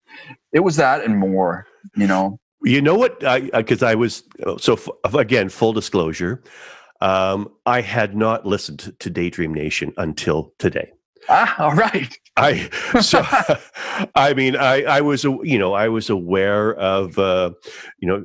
[0.52, 1.66] it was that and more.
[1.96, 3.20] You know, you know what?
[3.52, 4.24] Because I, I, I, was
[4.58, 6.42] so f- again full disclosure.
[7.00, 10.92] Um, I had not listened to Daydream Nation until today.
[11.28, 12.16] Ah, all right.
[12.36, 12.68] I
[13.00, 13.22] so
[14.14, 17.52] I mean I I was you know I was aware of uh,
[17.98, 18.24] you know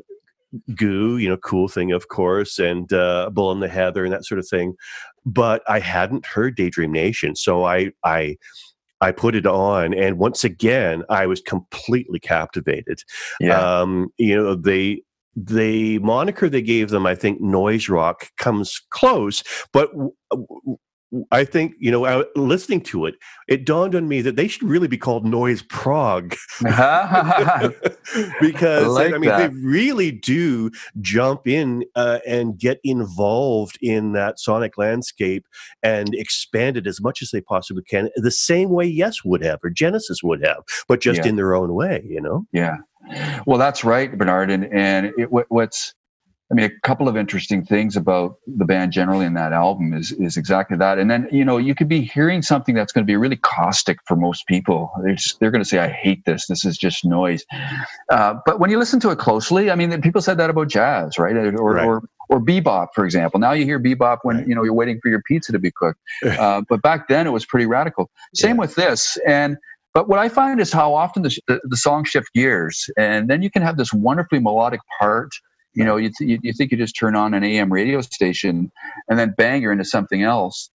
[0.76, 4.26] goo you know Kool Thing of course and uh, bull in the heather and that
[4.26, 4.76] sort of thing,
[5.26, 8.38] but I hadn't heard Daydream Nation, so I I
[9.02, 13.04] I put it on, and once again, I was completely captivated.
[13.40, 13.82] Yeah.
[13.82, 15.02] Um, you know, they
[15.36, 19.92] the moniker they gave them, I think, noise rock comes close, but
[21.32, 23.16] I think you know, listening to it,
[23.48, 26.36] it dawned on me that they should really be called noise prog,
[28.42, 29.52] because I, like I mean that.
[29.52, 35.46] they really do jump in uh, and get involved in that sonic landscape
[35.82, 39.60] and expand it as much as they possibly can, the same way Yes would have
[39.64, 41.30] or Genesis would have, but just yeah.
[41.30, 42.46] in their own way, you know.
[42.52, 42.78] Yeah,
[43.46, 45.94] well, that's right, Bernard, and and it, what's
[46.50, 50.14] I mean, a couple of interesting things about the band generally in that album is
[50.14, 50.98] is exactly that.
[50.98, 54.00] And then you know you could be hearing something that's going to be really caustic
[54.06, 54.90] for most people.
[55.04, 56.48] They're just, they're going to say, "I hate this.
[56.48, 57.46] This is just noise."
[58.10, 61.20] Uh, but when you listen to it closely, I mean, people said that about jazz,
[61.20, 61.36] right?
[61.36, 61.86] Or right.
[61.86, 63.42] or or bebop, for example.
[63.42, 64.48] Now you hear bebop when right.
[64.48, 66.00] you know you're waiting for your pizza to be cooked.
[66.38, 68.10] Uh, but back then it was pretty radical.
[68.36, 68.62] Same yeah.
[68.62, 69.58] with this, and
[69.94, 73.42] but what I find is how often the, the, the song shift gears, and then
[73.42, 75.32] you can have this wonderfully melodic part
[75.78, 78.72] you know, you, th- you think you just turn on an AM radio station
[79.08, 80.72] and then bang, you're into something else.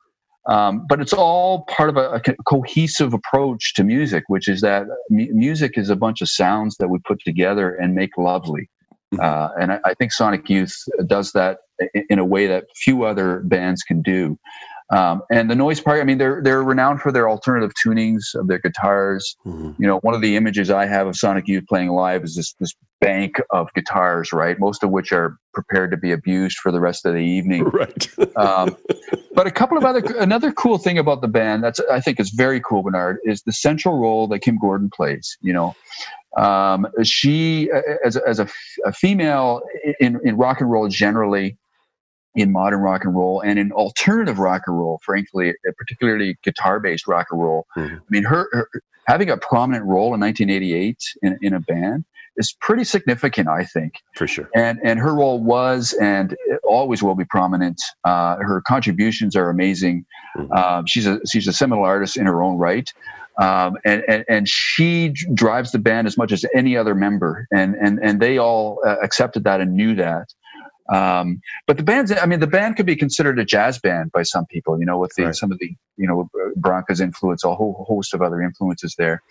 [0.47, 4.61] Um, but it's all part of a, a co- cohesive approach to music, which is
[4.61, 8.71] that m- music is a bunch of sounds that we put together and make lovely.
[9.13, 9.21] Mm-hmm.
[9.21, 10.75] Uh, and I, I, think Sonic Youth
[11.07, 11.59] does that
[11.95, 14.39] in, in, a way that few other bands can do.
[14.93, 18.47] Um, and the noise part, I mean, they're they're renowned for their alternative tunings of
[18.47, 19.37] their guitars.
[19.47, 19.83] Mm-hmm.
[19.83, 22.53] You know, one of the images I have of Sonic Youth playing live is this
[22.61, 24.61] this bank of guitars, right?
[24.61, 27.65] Most of which are prepared to be abused for the rest of the evening.
[27.73, 28.09] Right.
[28.37, 28.77] um,
[29.35, 32.31] but a couple of other another cool thing about the band that's I think is
[32.31, 35.39] very cool, Bernard, is the central role that Kim Gordon plays.
[35.41, 35.75] You know,
[36.37, 37.71] um, she
[38.05, 38.49] as as a,
[38.85, 39.63] a female
[40.01, 41.57] in in rock and roll generally
[42.35, 46.81] in modern rock and roll and in alternative rock and roll, frankly, uh, particularly guitar
[46.81, 47.67] based rock and roll.
[47.77, 47.97] Mm-hmm.
[47.97, 48.69] I mean, her, her,
[49.07, 52.05] having a prominent role in 1988 in, in a band
[52.37, 53.95] is pretty significant, I think.
[54.17, 54.49] For sure.
[54.55, 57.81] And and her role was and always will be prominent.
[58.05, 60.07] Uh, her contributions are amazing.
[60.37, 60.53] Mm-hmm.
[60.53, 62.91] Uh, she's a she's a seminal artist in her own right.
[63.39, 67.75] um, and, and, and she drives the band as much as any other member, and
[67.75, 70.33] and and they all uh, accepted that and knew that.
[70.89, 74.23] Um, but the band's, I mean, the band could be considered a jazz band by
[74.23, 75.35] some people, you know, with the, right.
[75.35, 79.23] some of the, you know, Branca's influence, a whole host of other influences there.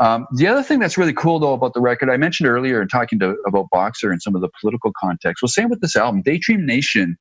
[0.00, 2.88] Um, the other thing that's really cool though about the record, I mentioned earlier in
[2.88, 5.42] talking to, about Boxer and some of the political context.
[5.42, 7.16] Well, same with this album, Daydream Nation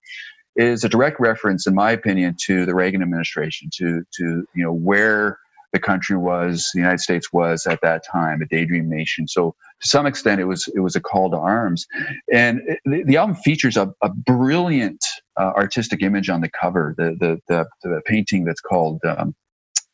[0.56, 4.74] is a direct reference, in my opinion, to the Reagan administration, to, to, you know,
[4.74, 5.38] where
[5.73, 9.27] the country was, the United States was at that time, a daydream nation.
[9.27, 11.86] So to some extent, it was it was a call to arms.
[12.32, 15.03] And it, the, the, album features a, a brilliant
[15.38, 19.36] uh, artistic image on the cover, the the the, the painting that's called um,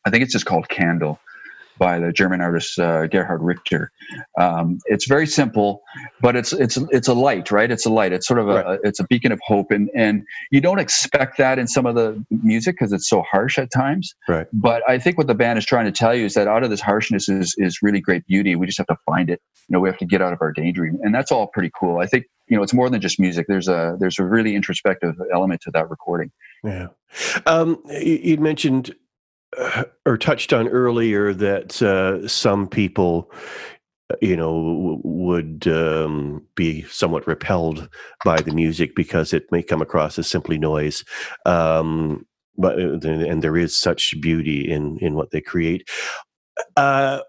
[0.04, 1.18] I think it's just called Candle
[1.78, 3.90] by the German artist uh, Gerhard Richter.
[4.38, 5.82] Um, it's very simple,
[6.20, 7.70] but it's it's it's a light, right?
[7.70, 8.12] It's a light.
[8.12, 8.80] It's sort of a right.
[8.84, 12.24] it's a beacon of hope, and and you don't expect that in some of the
[12.30, 14.14] music because it's so harsh at times.
[14.28, 14.46] Right.
[14.52, 16.70] But I think what the band is trying to tell you is that out of
[16.70, 18.56] this harshness is is really great beauty.
[18.56, 19.40] We just have to find it.
[19.68, 21.98] You know, we have to get out of our daydream, and that's all pretty cool.
[21.98, 23.46] I think you know it's more than just music.
[23.48, 26.30] There's a there's a really introspective element to that recording.
[26.62, 26.88] Yeah.
[27.46, 28.94] Um, you mentioned
[30.06, 33.30] or touched on earlier that uh, some people
[34.20, 37.88] you know would um, be somewhat repelled
[38.24, 41.04] by the music because it may come across as simply noise.
[41.46, 45.88] Um, but uh, and there is such beauty in in what they create.
[46.76, 47.20] Uh,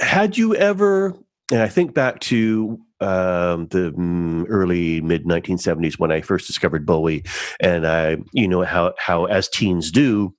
[0.00, 1.18] had you ever
[1.50, 6.86] and i think back to um, the mm, early mid 1970s when i first discovered
[6.86, 7.24] bowie
[7.60, 10.34] and i you know how how as teens do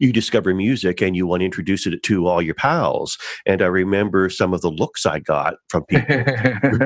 [0.00, 3.18] you discover music and you want to introduce it to all your pals.
[3.46, 6.16] And I remember some of the looks I got from people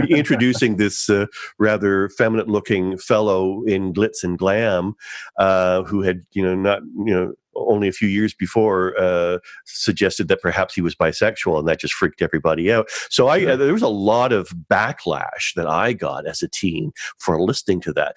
[0.09, 1.27] introducing this uh,
[1.59, 4.95] rather feminine looking fellow in glitz and glam
[5.39, 10.29] uh, who had, you know, not, you know, only a few years before uh, suggested
[10.29, 12.89] that perhaps he was bisexual, and that just freaked everybody out.
[13.11, 16.93] So I, uh, there was a lot of backlash that I got as a teen
[17.19, 18.17] for listening to that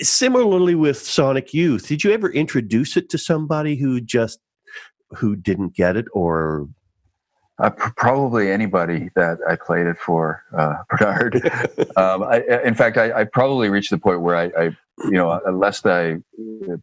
[0.00, 4.38] similarly with Sonic Youth, did you ever introduce it to somebody who just
[5.16, 6.68] who didn't get it or
[7.58, 11.36] uh, probably anybody that I played it for, uh, Bernard.
[11.96, 14.64] um, I, in fact, I, I, probably reached the point where I, I,
[15.04, 16.16] you know, unless I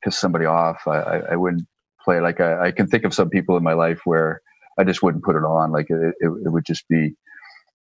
[0.02, 1.68] piss somebody off, I, wouldn't
[2.04, 2.22] play.
[2.22, 4.42] Like I, I, can think of some people in my life where
[4.78, 5.72] I just wouldn't put it on.
[5.72, 7.16] Like it, it, it would just be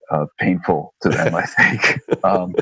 [0.09, 2.23] uh, painful to them, I think.
[2.23, 2.55] um,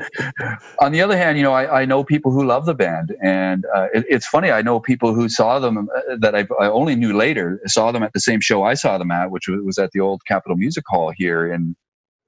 [0.80, 3.64] on the other hand, you know, I, I, know people who love the band, and
[3.74, 4.50] uh, it, it's funny.
[4.50, 8.02] I know people who saw them uh, that I've, i only knew later saw them
[8.02, 10.84] at the same show I saw them at, which was at the old Capitol Music
[10.88, 11.76] Hall here in.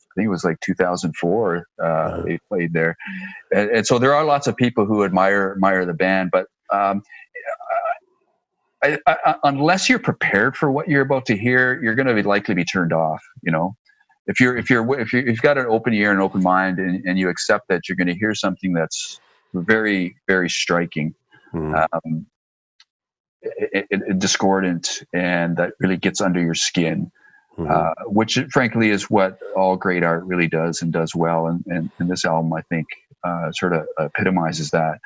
[0.00, 1.66] I think it was like 2004.
[1.80, 2.22] Uh, uh-huh.
[2.22, 2.96] They played there,
[3.54, 6.46] and, and, so there are lots of people who admire admire the band, but.
[6.72, 7.02] Um,
[8.80, 12.22] I, I, unless you're prepared for what you're about to hear, you're going to be
[12.22, 13.20] likely be turned off.
[13.42, 13.74] You know,
[14.28, 17.04] if you're if you're if, you have got an open ear and open mind and,
[17.04, 19.20] and you accept that you're going to hear something that's
[19.54, 21.14] very very striking
[21.52, 21.86] mm.
[21.92, 22.26] um,
[23.42, 27.10] it, it, it, discordant and that really gets under your skin
[27.58, 27.70] mm.
[27.70, 31.90] uh, which frankly is what all great art really does and does well and, and,
[31.98, 32.86] and this album i think
[33.24, 35.00] uh, sort of epitomizes that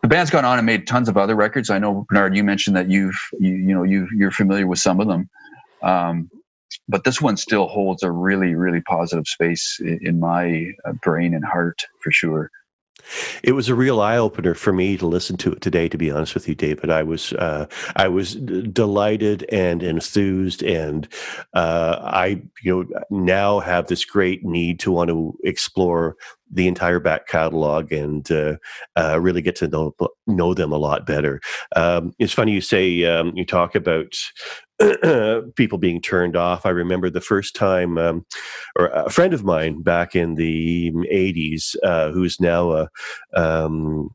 [0.00, 2.76] the band's gone on and made tons of other records i know bernard you mentioned
[2.76, 5.28] that you've you, you know you you're familiar with some of them
[5.82, 6.30] um,
[6.88, 11.44] but this one still holds a really really positive space in my uh, brain and
[11.44, 12.50] heart for sure
[13.42, 15.88] it was a real eye opener for me to listen to it today.
[15.88, 20.62] To be honest with you, David, I was uh, I was d- delighted and enthused,
[20.62, 21.08] and
[21.54, 26.16] uh, I you know now have this great need to want to explore
[26.50, 28.56] the entire back catalog and uh,
[28.96, 29.94] uh, really get to know
[30.26, 31.40] know them a lot better.
[31.76, 34.16] Um, it's funny you say um, you talk about
[35.56, 36.64] people being turned off.
[36.66, 38.24] I remember the first time, um,
[38.76, 42.88] or a friend of mine back in the '80s, uh, who's now a
[43.34, 44.10] um,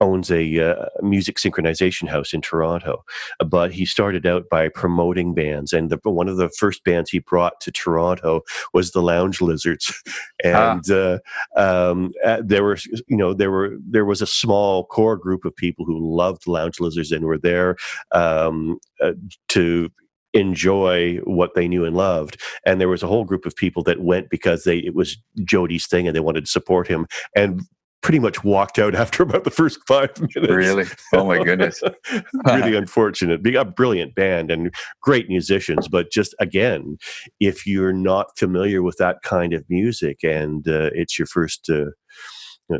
[0.00, 3.04] owns a uh, music synchronization house in Toronto,
[3.46, 7.18] but he started out by promoting bands, and the, one of the first bands he
[7.18, 9.92] brought to Toronto was the Lounge Lizards,
[10.44, 10.72] ah.
[10.72, 11.18] and uh,
[11.56, 15.54] um, uh, there were you know there were there was a small core group of
[15.54, 17.76] people who loved Lounge Lizards and were there
[18.12, 19.12] um, uh,
[19.48, 19.90] to
[20.32, 22.40] enjoy what they knew and loved.
[22.64, 25.86] And there was a whole group of people that went because they it was Jody's
[25.86, 27.06] thing and they wanted to support him.
[27.34, 27.62] And
[28.02, 30.52] pretty much walked out after about the first five minutes.
[30.52, 30.84] Really?
[31.12, 31.82] Oh my goodness.
[32.46, 33.42] really unfortunate.
[33.42, 36.98] Being a brilliant band and great musicians, but just again,
[37.40, 41.90] if you're not familiar with that kind of music and uh, it's your first uh,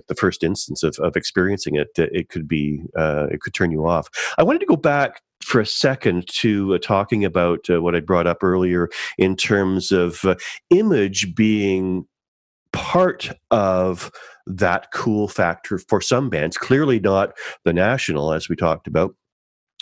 [0.06, 3.86] the first instance of, of experiencing it, it could be uh, it could turn you
[3.86, 4.08] off.
[4.38, 8.00] I wanted to go back for a second to uh, talking about uh, what I
[8.00, 10.36] brought up earlier in terms of uh,
[10.70, 12.06] image being
[12.90, 14.10] part of
[14.46, 16.58] that cool factor for some bands.
[16.58, 19.14] Clearly not the national, as we talked about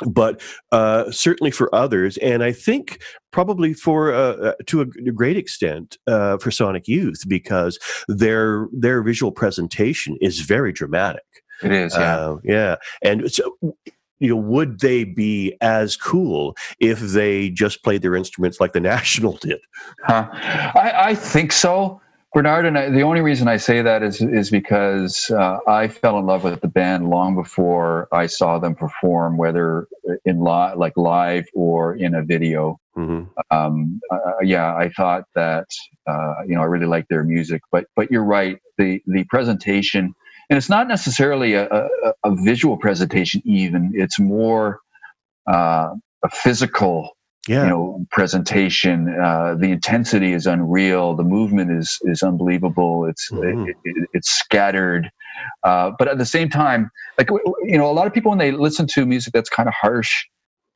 [0.07, 0.41] but
[0.71, 3.03] uh, certainly for others, and I think
[3.33, 9.03] probably for uh, uh to a, great extent uh, for Sonic Youth because their their
[9.03, 11.25] visual presentation is very dramatic.
[11.65, 13.57] It is, yeah, uh, yeah, and so
[14.21, 18.81] you know, would they be as cool if they just played their instruments like the
[18.95, 19.59] National did?
[20.05, 20.29] Huh.
[20.33, 22.01] I, I think so.
[22.35, 26.19] Bernard, and I, the only reason I say that is is because uh, I fell
[26.19, 29.89] in love with the band long before I saw them perform, whether
[30.27, 32.79] in li- like live or in a video.
[32.97, 33.25] Mm-hmm.
[33.57, 35.69] Um, uh, yeah, I thought that
[36.07, 38.59] uh, you know I really liked their music, but but you're right.
[38.77, 40.15] The the presentation,
[40.51, 41.89] and it's not necessarily a, a,
[42.25, 43.41] a visual presentation.
[43.47, 44.81] Even it's more
[45.49, 47.18] uh, a physical
[47.49, 47.65] yeah.
[47.65, 51.15] you know presentation uh, the intensity is unreal.
[51.15, 53.07] The movement is is unbelievable.
[53.07, 53.69] It's mm-hmm.
[53.69, 55.11] it, it, it's scattered.
[55.63, 58.51] Uh, but at the same time like you know a lot of people when they
[58.51, 60.25] listen to music that's kind of harsh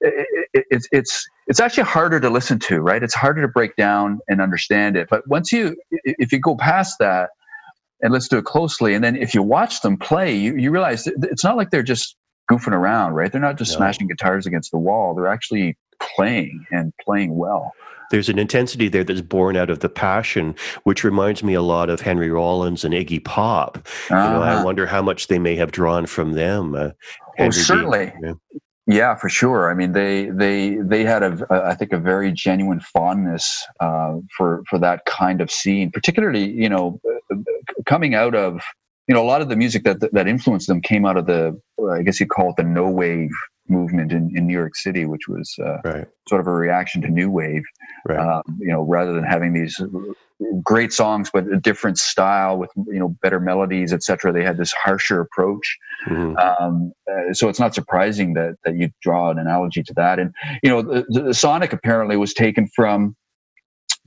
[0.00, 0.26] it,
[0.70, 3.02] it's it's it's actually harder to listen to right?
[3.02, 5.08] It's harder to break down and understand it.
[5.10, 7.30] But once you if you go past that
[8.02, 11.06] and let's do it closely and then if you watch them play you, you realize
[11.06, 12.16] it's not like they're just
[12.50, 13.30] goofing around right?
[13.30, 13.78] They're not just no.
[13.78, 15.14] smashing guitars against the wall.
[15.14, 15.76] They're actually
[16.16, 17.72] playing and playing well.
[18.11, 21.88] There's an intensity there that's born out of the passion, which reminds me a lot
[21.88, 23.78] of Henry Rollins and Iggy Pop.
[23.78, 24.14] Uh-huh.
[24.14, 24.64] You know, I uh-huh.
[24.64, 26.74] wonder how much they may have drawn from them.
[26.74, 26.90] Uh,
[27.38, 28.12] oh, certainly.
[28.22, 28.34] yeah.
[28.86, 29.14] yeah.
[29.14, 29.70] for sure.
[29.70, 34.16] I mean, they they they had a, a I think a very genuine fondness uh,
[34.36, 37.00] for for that kind of scene, particularly you know
[37.86, 38.61] coming out of
[39.09, 41.59] you know a lot of the music that that influenced them came out of the
[41.90, 43.30] I guess you'd call it the no wave
[43.72, 46.06] movement in, in New York City, which was uh, right.
[46.28, 47.62] sort of a reaction to new wave.
[48.06, 48.18] Right.
[48.18, 49.80] Um, you know, rather than having these
[50.62, 54.72] great songs but a different style with you know better melodies, etc., they had this
[54.72, 55.78] harsher approach.
[56.08, 56.36] Mm-hmm.
[56.36, 60.18] Um, uh, so it's not surprising that that you draw an analogy to that.
[60.18, 63.16] And you know, the, the Sonic apparently was taken from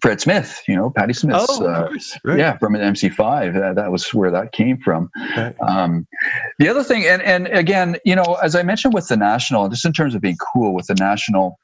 [0.06, 1.36] Fred Smith, you know, Patti Smith.
[1.40, 1.90] oh, uh,
[2.24, 2.38] right.
[2.38, 3.54] yeah, from an MC5.
[3.54, 5.10] That, that was where that came from.
[5.36, 5.56] Right.
[5.62, 6.08] Um,
[6.60, 9.84] the other thing, and, and again, you know, as I mentioned with the National, just
[9.84, 11.58] in terms of being cool with the National,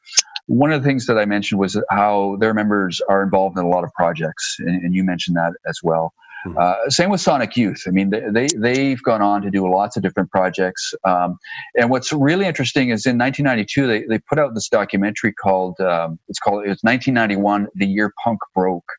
[0.47, 3.69] one of the things that I mentioned was how their members are involved in a
[3.69, 6.13] lot of projects, and, and you mentioned that as well.
[6.45, 6.57] Mm-hmm.
[6.59, 7.83] Uh, same with Sonic Youth.
[7.87, 10.93] I mean, they, they have gone on to do lots of different projects.
[11.03, 11.37] Um,
[11.77, 16.19] and what's really interesting is in 1992 they, they put out this documentary called um,
[16.27, 18.89] it's called it's 1991 the year punk broke,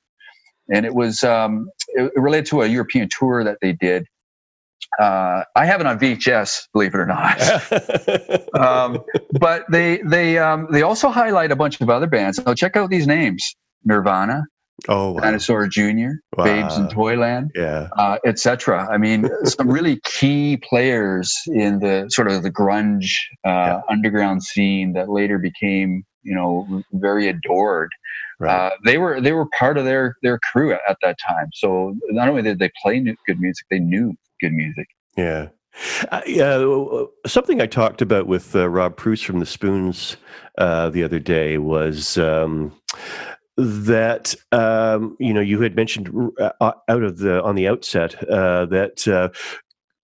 [0.73, 4.07] and it was um, it, related to a European tour that they did.
[5.01, 7.41] Uh, I have it on VHS, believe it or not.
[8.61, 9.03] um,
[9.41, 12.41] but they they um, they also highlight a bunch of other bands.
[12.45, 14.45] So check out these names: Nirvana,
[14.89, 15.21] Oh, wow.
[15.21, 16.45] Dinosaur Jr., wow.
[16.45, 18.89] Babes in Toyland, yeah, uh, etc.
[18.91, 23.15] I mean, some really key players in the sort of the grunge
[23.47, 23.81] uh, yeah.
[23.89, 27.93] underground scene that later became, you know, very adored.
[28.41, 28.55] Right.
[28.55, 31.51] Uh, they were they were part of their their crew at, at that time.
[31.55, 34.89] So not only did they play good music, they knew good music.
[35.17, 35.49] Yeah.
[36.11, 40.17] Uh, yeah, something I talked about with uh, Rob Preuss from the Spoons
[40.59, 42.73] uh, the other day was um,
[43.57, 48.67] that um, you know you had mentioned uh, out of the on the outset uh,
[48.67, 49.29] that uh,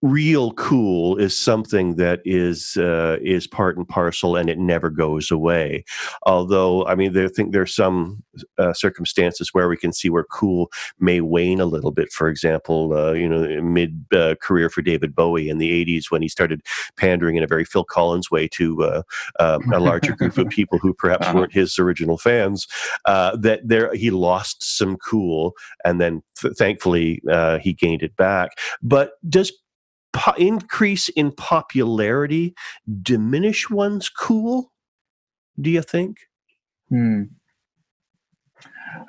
[0.02, 5.30] real cool is something that is uh, is part and parcel and it never goes
[5.30, 5.84] away.
[6.22, 8.22] Although i mean i think there's some
[8.58, 10.70] uh, circumstances where we can see where cool
[11.00, 12.12] may wane a little bit.
[12.12, 16.22] For example uh, you know mid uh, career for david bowie in the 80s when
[16.22, 16.62] he started
[16.96, 19.02] pandering in a very phil collins way to uh,
[19.40, 21.38] um, a larger group of people who perhaps uh-huh.
[21.38, 22.66] weren't his original fans
[23.06, 27.20] uh, that there he lost some cool and then th- thankfully
[27.60, 28.50] he gained it back.
[28.82, 29.52] But does
[30.18, 32.54] po- increase in popularity
[33.02, 34.72] diminish one's cool?
[35.60, 36.18] Do you think?
[36.88, 37.24] Hmm.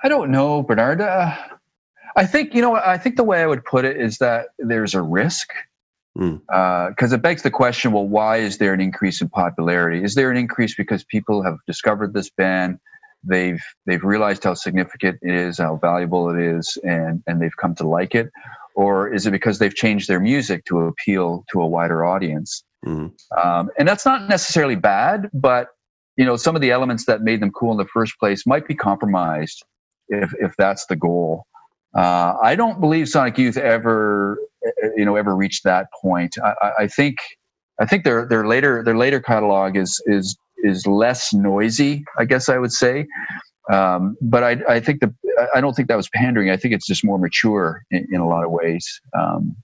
[0.03, 1.01] I don't know, Bernard.
[1.01, 1.35] Uh,
[2.15, 2.75] I think you know.
[2.75, 5.49] I think the way I would put it is that there's a risk
[6.15, 7.01] because mm.
[7.01, 10.03] uh, it begs the question: Well, why is there an increase in popularity?
[10.03, 12.79] Is there an increase because people have discovered this band?
[13.23, 17.75] They've they've realized how significant it is, how valuable it is, and and they've come
[17.75, 18.29] to like it,
[18.79, 22.63] or is it because they've changed their music to appeal to a wider audience?
[22.85, 23.07] Mm-hmm.
[23.37, 25.67] Um, and that's not necessarily bad, but
[26.15, 28.65] you know, some of the elements that made them cool in the first place might
[28.69, 29.65] be compromised
[30.07, 31.45] if if that's the goal.
[31.93, 34.37] Uh, I don't believe Sonic Youth ever
[34.95, 36.37] you know ever reached that point.
[36.41, 37.17] I, I think
[37.81, 42.05] I think their their later their later catalog is is is less noisy.
[42.17, 43.07] I guess I would say.
[43.69, 45.13] Um, but I, I think the
[45.53, 46.49] I don't think that was pandering.
[46.49, 49.55] I think it's just more mature in, in a lot of ways, um,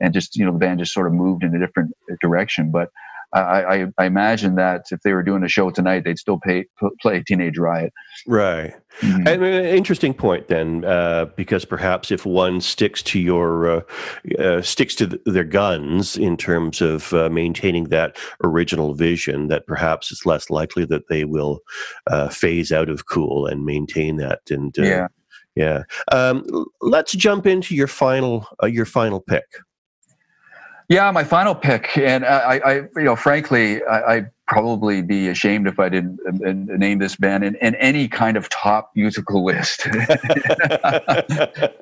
[0.00, 2.70] and just you know the band just sort of moved in a different direction.
[2.70, 2.90] But
[3.34, 6.66] I, I, I, imagine that if they were doing a show tonight, they'd still pay,
[7.02, 7.92] play Teenage Riot.
[8.28, 8.74] Right.
[9.00, 9.26] Mm-hmm.
[9.26, 13.80] And an interesting point then, uh, because perhaps if one sticks to your uh,
[14.38, 20.12] uh, sticks to their guns in terms of uh, maintaining that original vision, that perhaps
[20.12, 21.60] it's less likely that they will
[22.06, 24.42] uh, phase out of cool and maintain that.
[24.48, 25.08] And uh, yeah,
[25.56, 25.82] yeah.
[26.12, 29.44] Um, let's jump into your final your final pick.
[30.88, 35.66] Yeah, my final pick, and I, I you know, frankly, I, would probably be ashamed
[35.66, 39.84] if I didn't uh, name this band in, in any kind of top musical list,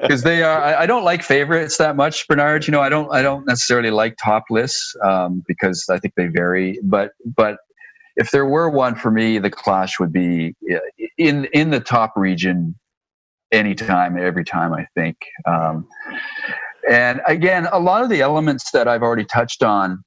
[0.00, 0.62] because they are.
[0.62, 2.64] I, I, don't like favorites that much, Bernard.
[2.68, 3.12] You know, I don't.
[3.12, 6.78] I don't necessarily like top lists um, because I think they vary.
[6.84, 7.58] But but
[8.14, 10.54] if there were one for me, the Clash would be
[11.18, 12.78] in in the top region
[13.50, 14.72] anytime, every time.
[14.72, 15.16] I think.
[15.44, 15.88] Um,
[16.88, 20.02] and again, a lot of the elements that I've already touched on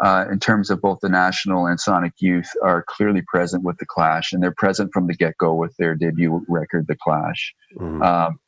[0.00, 3.86] uh, in terms of both the National and Sonic Youth are clearly present with The
[3.86, 7.54] Clash, and they're present from the get go with their debut record, The Clash.
[7.78, 8.02] Mm-hmm.
[8.02, 8.40] Um,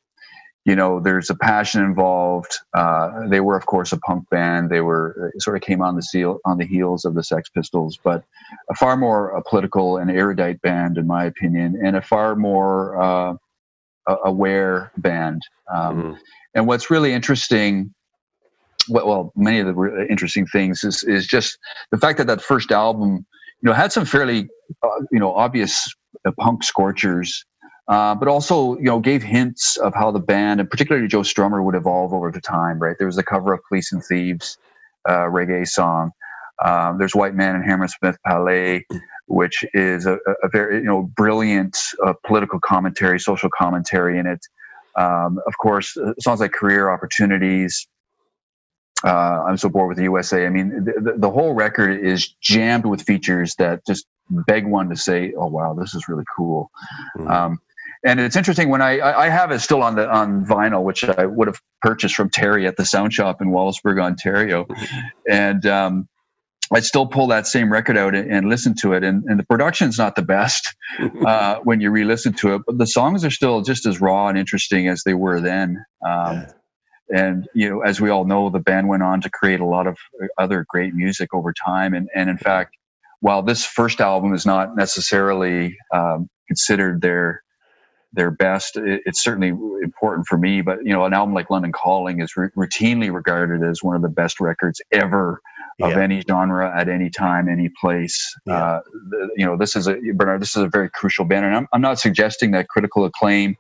[0.65, 2.57] you know, there's a passion involved.
[2.73, 4.71] Uh, they were, of course, a punk band.
[4.71, 7.99] They were sort of came on the seal on the heels of the Sex Pistols,
[8.03, 8.23] but
[8.71, 13.01] a far more a political and erudite band, in my opinion, and a far more
[13.03, 13.35] uh,
[14.07, 15.43] aware band.
[15.73, 16.13] Um, mm-hmm.
[16.55, 17.95] And what's really interesting,
[18.89, 21.59] well, many of the interesting things is is just
[21.91, 23.27] the fact that that first album,
[23.63, 24.49] you know, had some fairly,
[24.83, 25.93] uh, you know, obvious
[26.27, 27.45] uh, punk scorchers.
[27.89, 31.65] Uh, but also, you know, gave hints of how the band, and particularly Joe Strummer,
[31.65, 32.79] would evolve over the time.
[32.79, 34.57] Right, there was a cover of "Police and Thieves"
[35.09, 36.13] uh, reggae song.
[36.65, 38.87] Um, there's "White Man and Hammersmith Palais,"
[39.33, 44.41] which is a, a very, you know, brilliant uh, political commentary, social commentary in it.
[44.95, 47.89] Um, of course, uh, songs like Career Opportunities,
[49.05, 50.45] uh, I'm so bored with the USA.
[50.45, 54.97] I mean, the, the, whole record is jammed with features that just beg one to
[54.97, 56.71] say, "Oh wow, this is really cool."
[57.17, 57.29] Mm-hmm.
[57.29, 57.59] Um,
[58.05, 61.25] and it's interesting when I I have it still on the on vinyl, which I
[61.25, 64.99] would have purchased from Terry at the Sound Shop in Wallaceburg, Ontario, mm-hmm.
[65.29, 66.09] and um,
[66.71, 69.45] I still pull that same record out and, and listen to it, and, and the
[69.45, 70.75] production's not the best
[71.27, 74.39] uh, when you re-listen to it, but the songs are still just as raw and
[74.39, 75.85] interesting as they were then.
[76.07, 76.53] Um, yeah.
[77.15, 79.87] And you know, as we all know, the band went on to create a lot
[79.87, 79.99] of
[80.39, 82.75] other great music over time, and and in fact,
[83.21, 87.43] while this first album is not necessarily um, considered their
[88.15, 88.77] their best.
[88.77, 89.49] it's certainly
[89.83, 93.63] important for me, but you know, an album like London Calling is r- routinely regarded
[93.63, 95.41] as one of the best records ever
[95.81, 96.01] of yeah.
[96.01, 98.35] any genre at any time, any place.
[98.47, 98.55] Yeah.
[98.55, 98.81] Uh,
[99.37, 100.43] you know, this is a Bernard.
[100.43, 103.57] This is a very crucial band, and I'm, I'm not suggesting that critical acclaim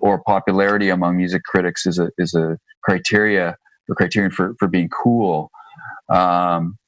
[0.00, 3.56] or popularity among music critics is a is a criteria
[3.88, 5.50] or criterion for for being cool.
[6.08, 6.78] Um,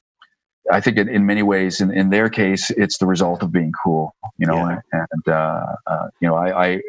[0.71, 3.71] I think in, in many ways, in, in their case, it's the result of being
[3.83, 4.79] cool, you know, yeah.
[4.91, 6.81] and, and uh, uh, you know, I, I,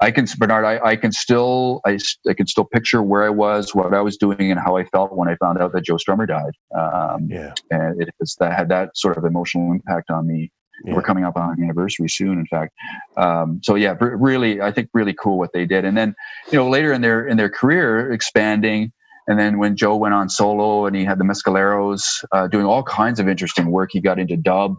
[0.00, 3.74] I can, Bernard, I, I can still, I, I can still picture where I was,
[3.74, 6.26] what I was doing, and how I felt when I found out that Joe Strummer
[6.26, 6.52] died.
[6.76, 10.50] Um, yeah, and it that had that sort of emotional impact on me.
[10.84, 10.94] Yeah.
[10.94, 12.72] We're coming up on an anniversary soon, in fact.
[13.16, 15.84] Um, so yeah, really, I think really cool what they did.
[15.84, 16.14] And then,
[16.52, 18.92] you know, later in their in their career, expanding.
[19.26, 22.84] And then when Joe went on solo and he had the Mescaleros uh, doing all
[22.84, 24.76] kinds of interesting work, he got into dub.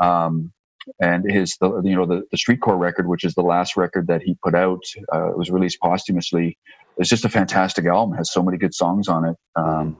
[0.00, 0.52] Um,
[1.00, 4.22] and his the, you know the, the streetcore record which is the last record that
[4.22, 6.58] he put out uh, was released posthumously.
[6.96, 8.16] It's just a fantastic album.
[8.16, 9.36] Has so many good songs on it.
[9.56, 9.96] Um,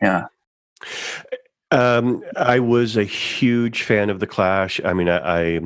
[0.00, 0.26] yeah.
[1.70, 4.80] Um, I was a huge fan of the Clash.
[4.84, 5.60] I mean, I, I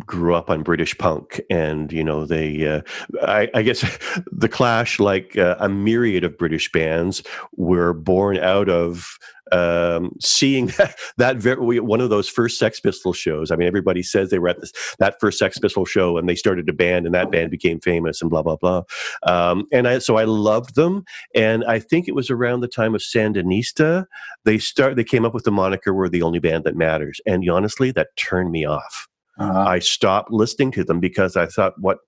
[0.00, 2.66] grew up on British punk, and you know they.
[2.66, 2.82] Uh,
[3.22, 3.80] I, I, guess
[4.32, 7.22] the Clash, like uh, a myriad of British bands,
[7.56, 9.18] were born out of
[9.52, 13.50] um, seeing that, that very, one of those first Sex Pistol shows.
[13.50, 16.34] I mean, everybody says they were at this that first Sex Pistol show, and they
[16.34, 18.82] started a band, and that band became famous, and blah blah blah.
[19.22, 22.94] Um, and I so I loved them, and I think it was around the time
[22.94, 24.06] of Sandinista
[24.44, 27.48] they start they came up with the moniker "We're the only band that matters," and
[27.48, 29.08] honestly, that turned me off.
[29.38, 29.64] Uh-huh.
[29.66, 31.98] I stopped listening to them because I thought, what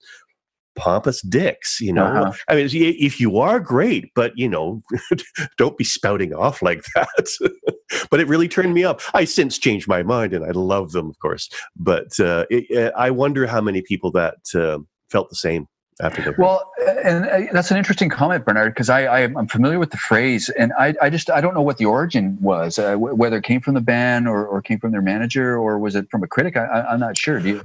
[0.77, 2.07] pompous dicks, you know?
[2.07, 2.33] Uh-huh.
[2.49, 4.83] I mean, if you are great, but you know,
[5.59, 7.51] don't be spouting off like that.
[8.11, 9.01] but it really turned me up.
[9.15, 11.49] I since changed my mind and I love them, of course.
[11.77, 14.79] But uh, it, I wonder how many people that uh,
[15.11, 15.67] felt the same.
[16.01, 16.71] After the well
[17.05, 20.49] and uh, that's an interesting comment bernard because I, I am familiar with the phrase
[20.51, 23.45] and i, I just i don't know what the origin was uh, w- whether it
[23.45, 26.27] came from the band or, or came from their manager or was it from a
[26.27, 26.57] critic?
[26.57, 27.41] I, am not sure.
[27.41, 27.63] Do you?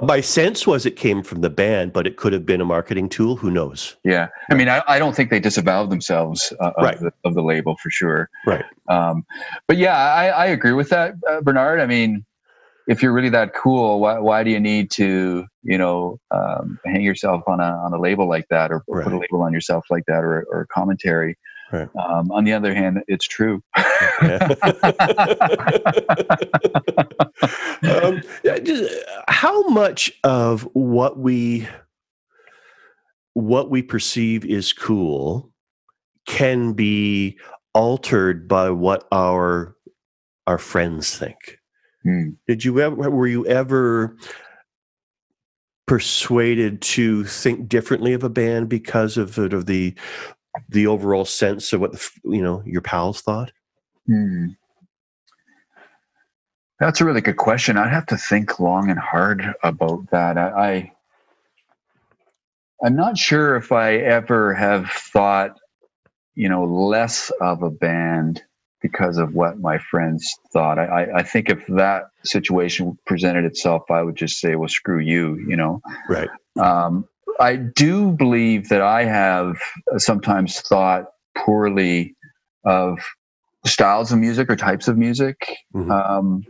[0.00, 3.08] My sense was it came from the band but it could have been a marketing
[3.08, 3.36] tool.
[3.36, 3.96] Who knows?
[4.04, 4.28] Yeah.
[4.50, 7.00] I mean i, I don't think they disavowed themselves uh, of, right.
[7.00, 8.28] the, of the label for sure.
[8.46, 8.64] Right.
[8.88, 9.24] Um,
[9.66, 11.80] but yeah I, I agree with that uh, bernard.
[11.80, 12.24] I mean
[12.86, 17.02] if you're really that cool, why, why do you need to, you know, um, hang
[17.02, 19.04] yourself on a on a label like that, or, or right.
[19.04, 21.36] put a label on yourself like that, or, or commentary?
[21.72, 21.88] Right.
[21.96, 23.60] Um, on the other hand, it's true.
[27.82, 28.22] um,
[28.62, 28.94] just,
[29.28, 31.66] how much of what we
[33.34, 35.50] what we perceive is cool
[36.26, 37.36] can be
[37.74, 39.76] altered by what our
[40.46, 41.55] our friends think?
[42.06, 42.36] Mm.
[42.46, 44.16] Did you ever, were you ever
[45.86, 49.94] persuaded to think differently of a band because of, of the,
[50.68, 53.52] the overall sense of what, the, you know, your pals thought?
[54.08, 54.56] Mm.
[56.78, 57.76] That's a really good question.
[57.76, 60.36] I'd have to think long and hard about that.
[60.36, 60.92] I, I
[62.84, 65.58] I'm not sure if I ever have thought,
[66.34, 68.42] you know, less of a band
[68.82, 70.78] because of what my friends thought.
[70.78, 75.36] I, I think if that situation presented itself, I would just say, well, screw you,
[75.48, 75.80] you know?
[76.08, 76.28] Right.
[76.60, 77.08] Um,
[77.40, 79.56] I do believe that I have
[79.96, 81.06] sometimes thought
[81.36, 82.14] poorly
[82.64, 82.98] of
[83.64, 85.36] styles of music or types of music.
[85.74, 85.90] Mm-hmm.
[85.90, 86.44] Um,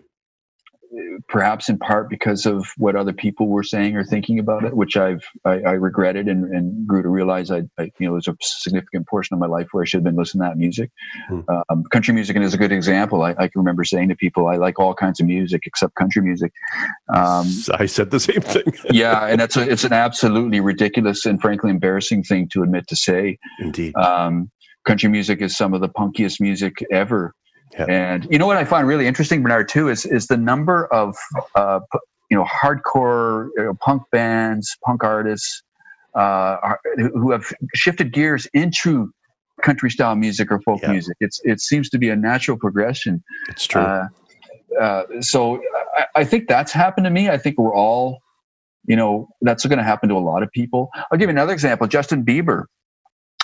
[1.29, 4.97] perhaps in part because of what other people were saying or thinking about it, which
[4.97, 8.37] I've I, I regretted and, and, grew to realize I, I, you know there's a
[8.41, 10.91] significant portion of my life where I should have been listening to that music.
[11.29, 11.41] Hmm.
[11.69, 13.23] Um, country music is a good example.
[13.23, 16.23] I, I, can remember saying to people, I like all kinds of music except country
[16.23, 16.53] music.
[17.15, 18.65] Um, I said the same thing.
[18.91, 22.97] yeah, and that's a, it's an absolutely ridiculous and frankly embarrassing thing to admit to
[22.97, 23.39] say.
[23.59, 23.95] Indeed.
[23.97, 24.51] Um,
[24.87, 27.35] country music is some of the punkiest music ever
[27.79, 27.85] yeah.
[27.89, 31.17] And you know what I find really interesting, Bernard, too, is is the number of
[31.55, 31.81] uh,
[32.31, 35.63] you know hardcore you know, punk bands, punk artists
[36.15, 39.11] uh, are, who have shifted gears into
[39.63, 40.93] country style music or folk yeah.
[40.93, 41.17] music.
[41.21, 43.23] It's it seems to be a natural progression.
[43.49, 43.83] It's true.
[43.83, 44.09] Uh,
[44.81, 45.63] uh, so
[45.97, 47.31] I, I, think that's happened to me.
[47.31, 48.19] I think we're all,
[48.85, 50.91] you know, that's going to happen to a lot of people.
[51.11, 51.87] I'll give you another example.
[51.87, 52.65] Justin Bieber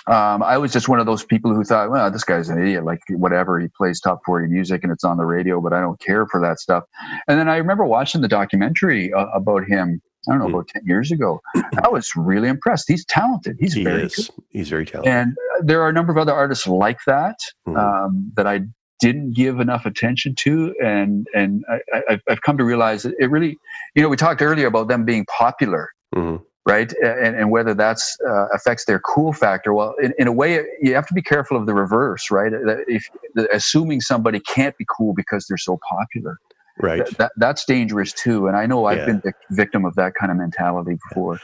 [0.07, 2.83] um, I was just one of those people who thought, well, this guy's an idiot.
[2.83, 5.99] Like whatever, he plays top forty music and it's on the radio, but I don't
[5.99, 6.83] care for that stuff.
[7.27, 10.01] And then I remember watching the documentary uh, about him.
[10.27, 10.55] I don't know hmm.
[10.55, 11.41] about ten years ago.
[11.83, 12.85] I was really impressed.
[12.87, 13.57] He's talented.
[13.59, 14.15] He's he very is.
[14.15, 14.29] Good.
[14.49, 15.13] He's very talented.
[15.13, 17.37] And there are a number of other artists like that
[17.67, 17.77] mm-hmm.
[17.77, 18.61] um, that I
[18.99, 23.57] didn't give enough attention to, and and I, have come to realize that it really,
[23.95, 25.89] you know, we talked earlier about them being popular.
[26.13, 26.93] Mm-hmm right?
[27.03, 29.73] And, and whether that's uh, affects their cool factor.
[29.73, 32.51] Well, in, in a way, you have to be careful of the reverse, right?
[32.87, 33.09] If
[33.51, 36.39] assuming somebody can't be cool because they're so popular,
[36.79, 37.05] right?
[37.05, 38.47] Th- that, that's dangerous too.
[38.47, 39.05] And I know I've yeah.
[39.05, 41.39] been the victim of that kind of mentality before.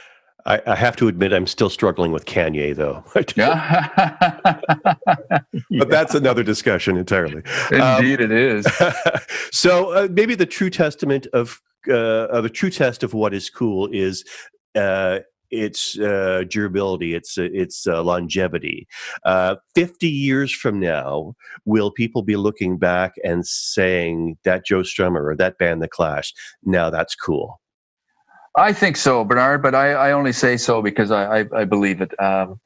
[0.46, 3.04] I, I, have to admit, I'm still struggling with Kanye, though.
[3.36, 3.88] yeah.
[5.78, 7.42] but that's another discussion entirely.
[7.70, 8.66] Indeed, um, it is.
[9.52, 13.88] so uh, maybe the true testament of uh, the true test of what is cool
[13.92, 14.24] is
[14.74, 18.86] uh, its uh, durability, its uh, its uh, longevity.
[19.24, 25.24] Uh, Fifty years from now, will people be looking back and saying that Joe Strummer
[25.24, 26.32] or that band, The Clash?
[26.64, 27.60] Now that's cool.
[28.56, 32.00] I think so, Bernard, but I, I only say so because I, I, I believe
[32.00, 32.12] it.
[32.20, 32.60] Um,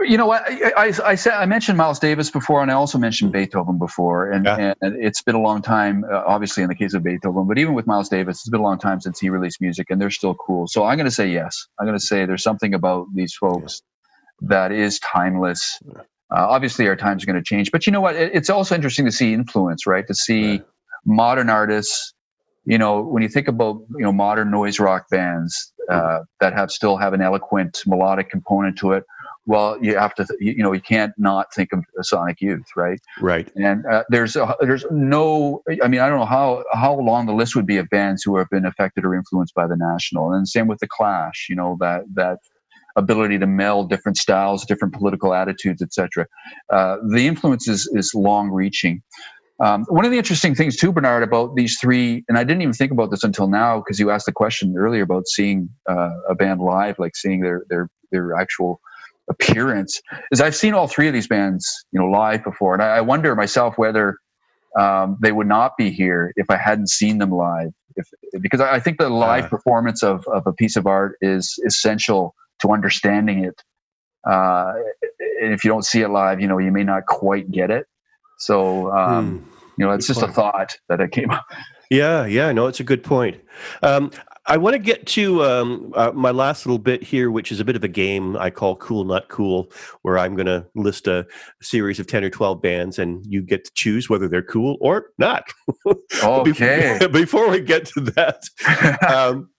[0.00, 0.42] you know what?
[0.48, 4.30] I, I, I, said I mentioned Miles Davis before, and I also mentioned Beethoven before,
[4.30, 4.74] and, yeah.
[4.80, 6.04] and it's been a long time.
[6.04, 8.64] Uh, obviously, in the case of Beethoven, but even with Miles Davis, it's been a
[8.64, 10.68] long time since he released music, and they're still cool.
[10.68, 11.66] So I'm going to say yes.
[11.80, 13.82] I'm going to say there's something about these folks
[14.40, 14.48] yeah.
[14.48, 15.80] that is timeless.
[15.96, 18.14] Uh, obviously, our times are going to change, but you know what?
[18.14, 20.06] It, it's also interesting to see influence, right?
[20.06, 20.58] To see yeah.
[21.04, 22.14] modern artists.
[22.64, 26.70] You know, when you think about you know modern noise rock bands uh, that have
[26.70, 29.04] still have an eloquent melodic component to it
[29.48, 33.00] well, you have to, you know, you can't not think of Sonic Youth, right?
[33.18, 33.50] Right.
[33.56, 37.32] And uh, there's a, there's no, I mean, I don't know how how long the
[37.32, 40.46] list would be of bands who have been affected or influenced by the National, and
[40.46, 41.46] same with the Clash.
[41.48, 42.40] You know that that
[42.94, 46.26] ability to meld different styles, different political attitudes, etc.
[46.70, 49.02] Uh, the influence is is long reaching.
[49.64, 52.74] Um, one of the interesting things too, Bernard, about these three, and I didn't even
[52.74, 56.34] think about this until now because you asked the question earlier about seeing uh, a
[56.34, 58.82] band live, like seeing their their their actual
[59.30, 60.00] appearance
[60.30, 63.00] is I've seen all three of these bands, you know, live before, and I, I
[63.00, 64.18] wonder myself whether
[64.78, 67.72] um, they would not be here if I hadn't seen them live.
[67.96, 68.08] If
[68.40, 72.34] because I think the live uh, performance of, of a piece of art is essential
[72.60, 73.62] to understanding it.
[74.28, 74.74] Uh,
[75.40, 77.86] and if you don't see it live, you know, you may not quite get it.
[78.38, 79.50] So, um, hmm.
[79.78, 80.30] you know, it's just point.
[80.30, 81.44] a thought that it came up.
[81.90, 83.40] Yeah, yeah, no, it's a good point.
[83.82, 84.10] Um,
[84.48, 87.66] I want to get to um, uh, my last little bit here, which is a
[87.66, 89.70] bit of a game I call Cool Not Cool,
[90.00, 91.26] where I'm going to list a
[91.60, 95.10] series of 10 or 12 bands and you get to choose whether they're cool or
[95.18, 95.44] not.
[96.22, 96.96] Okay.
[96.98, 98.42] before, before, we get to that,
[99.08, 99.50] um,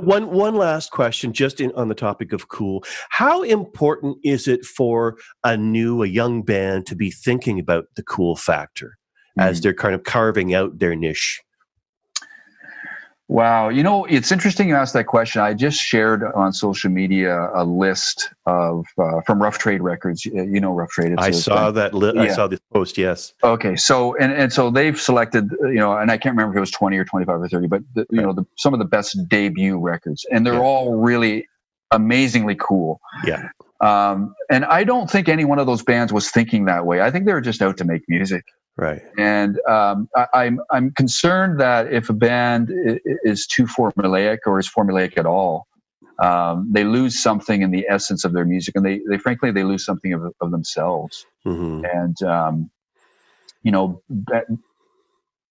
[0.00, 2.82] one one last question, just in, on the topic of cool.
[3.10, 8.02] How important is it for a new, a young band to be thinking about the
[8.02, 8.98] cool factor
[9.38, 9.44] mm.
[9.44, 11.40] as they're kind of carving out their niche?
[13.30, 13.68] Wow.
[13.68, 15.40] You know, it's interesting you asked that question.
[15.40, 20.24] I just shared on social media a list of uh, from Rough Trade Records.
[20.24, 21.14] You know, Rough Trade.
[21.16, 21.94] I saw that.
[21.94, 22.22] Li- yeah.
[22.22, 22.98] I saw this post.
[22.98, 23.32] Yes.
[23.44, 23.76] Okay.
[23.76, 26.72] So, and, and so they've selected, you know, and I can't remember if it was
[26.72, 29.78] 20 or 25 or 30, but the, you know, the, some of the best debut
[29.78, 30.60] records and they're yeah.
[30.60, 31.46] all really
[31.92, 33.00] amazingly cool.
[33.24, 33.50] Yeah.
[33.80, 37.00] Um, and I don't think any one of those bands was thinking that way.
[37.00, 38.44] I think they were just out to make music.
[38.80, 39.02] Right.
[39.18, 42.72] And um, I, I'm I'm concerned that if a band
[43.04, 45.66] is too formulaic or is formulaic at all,
[46.18, 49.64] um, they lose something in the essence of their music, and they they frankly they
[49.64, 51.26] lose something of, of themselves.
[51.44, 51.84] Mm-hmm.
[51.92, 52.70] And um,
[53.62, 54.46] you know, that,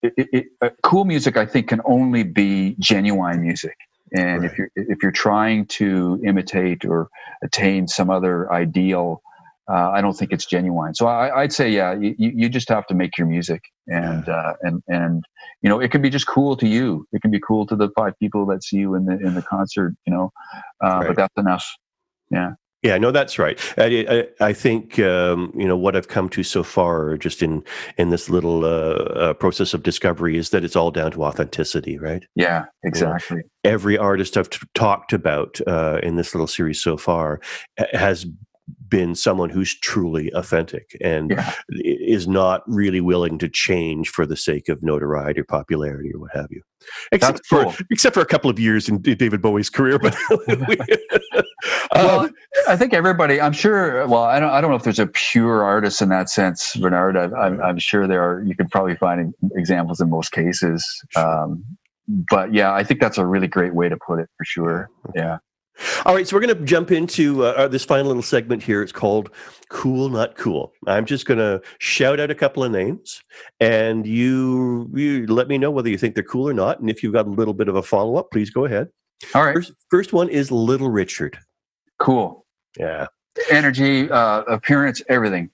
[0.01, 3.77] it, it, uh, cool music I think can only be genuine music.
[4.11, 4.51] And right.
[4.51, 7.09] if you're if you're trying to imitate or
[7.43, 9.21] attain some other ideal
[9.69, 10.95] uh, I don't think it's genuine.
[10.95, 14.33] So I, would say, yeah, you, you just have to make your music, and yeah.
[14.33, 15.23] uh, and and
[15.61, 17.05] you know, it can be just cool to you.
[17.11, 19.43] It can be cool to the five people that see you in the in the
[19.43, 19.95] concert.
[20.07, 20.31] You know,
[20.83, 21.07] uh, right.
[21.07, 21.65] but that's enough.
[22.31, 22.51] Yeah.
[22.81, 23.59] Yeah, no, that's right.
[23.77, 24.05] I,
[24.41, 27.61] I, I think um, you know what I've come to so far, just in
[27.97, 31.97] in this little uh, uh, process of discovery, is that it's all down to authenticity,
[31.97, 32.23] right?
[32.35, 33.37] Yeah, exactly.
[33.37, 37.41] You know, every artist I've t- talked about uh, in this little series so far
[37.91, 38.25] has
[38.89, 41.53] been someone who's truly authentic and yeah.
[41.69, 46.31] is not really willing to change for the sake of notoriety or popularity or what
[46.33, 46.61] have you.
[47.11, 50.15] Except for except for a couple of years in David Bowie's career, but
[51.93, 52.33] well, um,
[52.67, 53.41] I think everybody.
[53.41, 54.07] I'm sure.
[54.07, 54.49] Well, I don't.
[54.49, 57.17] I don't know if there's a pure artist in that sense, Bernard.
[57.17, 58.41] I, I'm, I'm sure there are.
[58.43, 60.85] You could probably find examples in most cases.
[61.15, 61.63] Um,
[62.07, 64.89] but yeah, I think that's a really great way to put it for sure.
[65.15, 65.37] Yeah.
[66.05, 68.81] All right, so we're going to jump into uh, this final little segment here.
[68.81, 69.29] It's called
[69.69, 73.21] "Cool Not Cool." I'm just going to shout out a couple of names,
[73.59, 76.79] and you you let me know whether you think they're cool or not.
[76.79, 78.89] And if you've got a little bit of a follow up, please go ahead.
[79.35, 79.53] All right.
[79.53, 81.37] First, first one is Little Richard.
[81.99, 82.45] Cool.
[82.77, 83.07] Yeah.
[83.49, 85.49] Energy, uh, appearance, everything.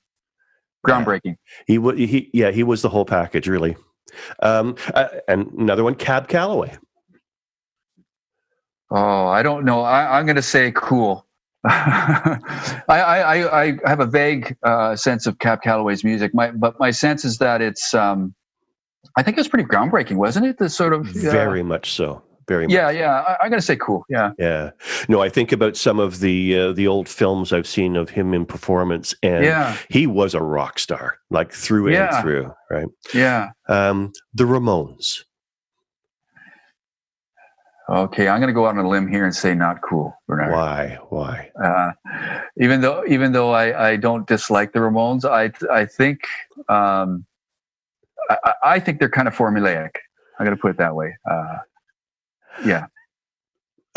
[0.86, 1.38] Groundbreaking.
[1.68, 1.94] Yeah.
[1.96, 3.76] He he yeah he was the whole package really.
[4.42, 6.78] Um, uh, and another one, Cab Calloway.
[8.92, 9.82] Oh, I don't know.
[9.82, 11.26] I, am going to say cool.
[11.66, 12.40] I,
[12.88, 17.26] I, I have a vague uh, sense of Cab Calloway's music, my, but my sense
[17.26, 17.94] is that it's.
[17.94, 18.36] Um,
[19.18, 20.58] I think it was pretty groundbreaking, wasn't it?
[20.58, 22.22] The sort of uh, very much so.
[22.48, 22.96] Very yeah, much.
[22.96, 23.22] yeah.
[23.22, 24.06] I, am gonna say cool.
[24.10, 24.72] Yeah, yeah.
[25.10, 28.34] No, I think about some of the uh, the old films I've seen of him
[28.34, 29.78] in performance, and yeah.
[29.90, 32.16] he was a rock star, like through yeah.
[32.16, 32.88] and through, right?
[33.14, 33.50] Yeah.
[33.68, 35.24] Um, the Ramones.
[37.88, 40.54] Okay, I'm going to go out on a limb here and say not cool, Bernard.
[40.54, 40.98] Why?
[41.10, 41.52] Why?
[41.62, 41.92] Uh,
[42.60, 46.22] even though even though I, I don't dislike the Ramones, I I think
[46.68, 47.26] um,
[48.30, 49.92] I, I think they're kind of formulaic.
[50.40, 51.16] I'm going to put it that way.
[51.30, 51.58] Uh,
[52.66, 52.88] yeah.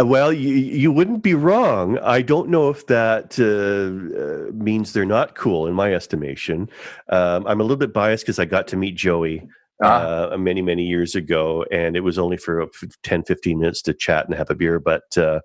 [0.01, 1.99] Well, you, you wouldn't be wrong.
[1.99, 6.71] I don't know if that uh, means they're not cool in my estimation.
[7.09, 9.49] Um, I'm a little bit biased because I got to meet Joey
[9.83, 12.67] uh, many many years ago and it was only for
[13.03, 15.41] 10 15 minutes to chat and have a beer but uh,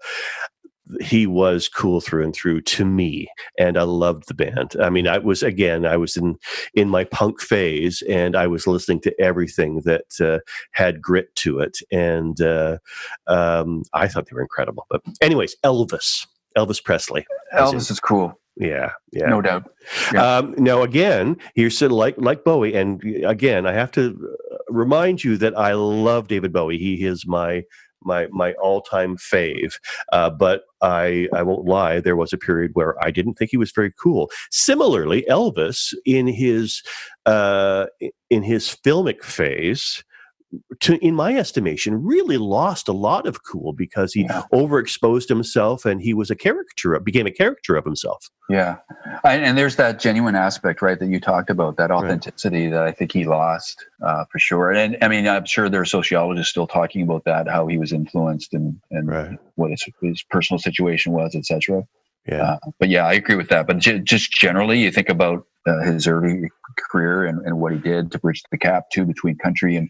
[1.01, 3.27] he was cool through and through to me
[3.57, 4.75] and i loved the band.
[4.81, 6.35] I mean i was again i was in
[6.73, 10.39] in my punk phase and i was listening to everything that uh,
[10.71, 12.77] had grit to it and uh,
[13.27, 16.25] um, i thought they were incredible but anyways elvis
[16.57, 17.25] elvis presley.
[17.53, 19.71] Elvis is cool yeah, yeah, no doubt.
[20.13, 20.37] Yeah.
[20.37, 24.17] Um, now, again, here's like like Bowie, and again, I have to
[24.51, 26.77] uh, remind you that I love David Bowie.
[26.77, 27.63] He is my
[28.05, 29.73] my my all time fave.
[30.11, 33.57] Uh, but I I won't lie, there was a period where I didn't think he
[33.57, 34.29] was very cool.
[34.51, 36.81] Similarly, Elvis in his
[37.25, 37.87] uh,
[38.29, 40.03] in his filmic phase
[40.81, 44.43] to, in my estimation, really lost a lot of cool because he yeah.
[44.53, 48.29] overexposed himself and he was a caricature, became a character of himself.
[48.49, 48.77] Yeah,
[49.23, 52.73] I, and there's that genuine aspect, right, that you talked about, that authenticity right.
[52.73, 54.71] that I think he lost uh, for sure.
[54.71, 57.93] And I mean, I'm sure there are sociologists still talking about that, how he was
[57.93, 59.39] influenced and and right.
[59.55, 61.83] what his, his personal situation was, etc.
[62.27, 62.43] Yeah.
[62.43, 63.67] Uh, but yeah, I agree with that.
[63.67, 67.77] But j- just generally, you think about uh, his early career and, and what he
[67.77, 69.89] did to bridge the gap too between country and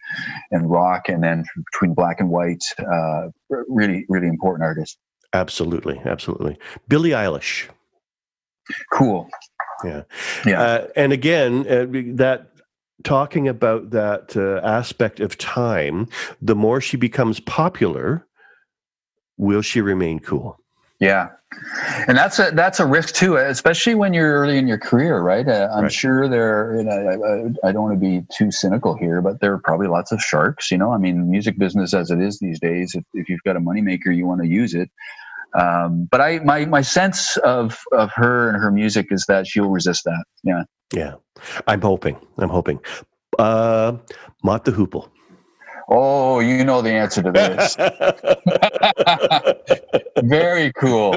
[0.52, 2.64] and rock, and then between black and white.
[2.80, 4.98] Uh, really, really important artist.
[5.34, 6.58] Absolutely, absolutely.
[6.88, 7.68] Billie Eilish.
[8.92, 9.30] Cool.
[9.84, 10.04] Yeah,
[10.46, 10.62] yeah.
[10.62, 12.52] Uh, and again, uh, that
[13.04, 16.08] talking about that uh, aspect of time,
[16.42, 18.26] the more she becomes popular,
[19.38, 20.58] will she remain cool?
[21.04, 21.30] Yeah,
[22.08, 25.48] and that's a that's a risk too, especially when you're early in your career, right?
[25.48, 25.92] Uh, I'm right.
[25.92, 26.76] sure there.
[26.78, 29.88] You know, I, I, don't want to be too cynical here, but there are probably
[29.88, 30.72] lots of sharks.
[30.72, 32.96] You know, I mean, music business as it is these days.
[32.96, 34.90] If, if you've got a moneymaker, you want to use it.
[35.60, 39.70] Um, but I my my sense of of her and her music is that she'll
[39.70, 40.24] resist that.
[40.44, 40.64] Yeah.
[40.94, 41.16] Yeah,
[41.66, 42.18] I'm hoping.
[42.38, 42.80] I'm hoping.
[43.40, 43.98] Uh,
[44.44, 45.10] Mott the Hoople.
[45.90, 47.76] Oh, you know the answer to this.
[50.24, 51.16] Very cool.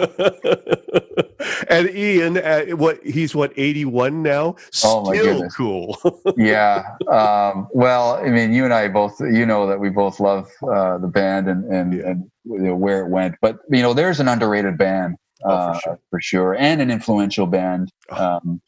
[1.68, 4.56] And Ian, uh, what he's what eighty one now?
[4.72, 5.54] Still oh my goodness.
[5.54, 5.96] cool.
[6.36, 6.96] yeah.
[7.08, 10.98] Um, well, I mean, you and I both, you know that we both love uh,
[10.98, 12.10] the band and and, yeah.
[12.10, 13.36] and you know, where it went.
[13.40, 16.00] But you know, there's an underrated band oh, for, uh, sure.
[16.10, 16.54] for, sure.
[16.54, 17.92] and an influential band.
[18.10, 18.40] Oh.
[18.44, 18.60] Um,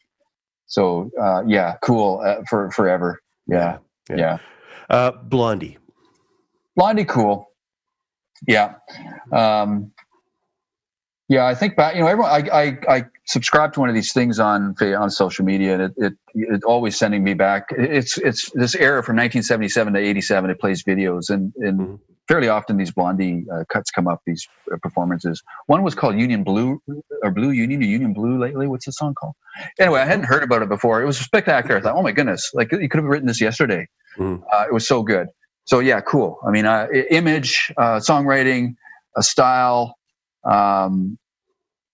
[0.67, 3.19] so uh, yeah, cool uh, for forever.
[3.47, 3.79] Yeah,
[4.09, 4.15] yeah.
[4.15, 4.37] yeah.
[4.89, 5.78] Uh, Blondie.
[6.79, 7.51] Blondie, cool.
[8.47, 8.75] Yeah.
[9.33, 9.91] Um,
[11.27, 11.93] yeah, I think back.
[11.93, 12.31] You know, everyone.
[12.31, 15.93] I, I I subscribe to one of these things on on social media, and it
[15.97, 17.65] it it's always sending me back.
[17.77, 20.49] It's it's this era from 1977 to 87.
[20.49, 21.95] It plays videos, and and mm-hmm.
[22.29, 24.21] fairly often these Blondie uh, cuts come up.
[24.25, 25.43] These uh, performances.
[25.67, 26.81] One was called Union Blue
[27.23, 28.67] or Blue Union or Union Blue lately.
[28.67, 29.35] What's the song called?
[29.79, 31.01] Anyway, I hadn't heard about it before.
[31.01, 31.77] It was spectacular.
[31.77, 33.85] I thought, oh my goodness, like you could have written this yesterday.
[34.17, 34.43] Mm-hmm.
[34.51, 35.27] Uh, it was so good
[35.69, 36.39] so yeah, cool.
[36.43, 38.73] I mean, uh, image, uh, songwriting,
[39.15, 39.99] a style,
[40.43, 41.19] um,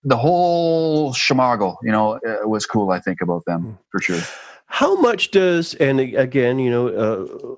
[0.02, 2.90] the whole shamagle, you know, uh, was cool.
[2.90, 3.72] I think about them hmm.
[3.90, 4.22] for sure.
[4.64, 7.56] How much does, and again, you know, uh,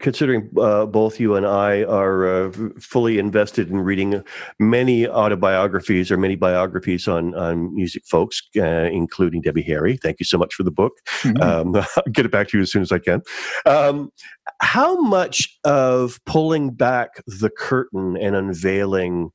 [0.00, 4.22] considering uh, both you and I are uh, fully invested in reading
[4.58, 9.96] many autobiographies or many biographies on, on music folks, uh, including Debbie Harry.
[9.96, 10.92] Thank you so much for the book.
[11.22, 11.42] Mm-hmm.
[11.42, 13.22] Um, I'll get it back to you as soon as I can.
[13.66, 14.10] Um,
[14.60, 19.30] how much of pulling back the curtain and unveiling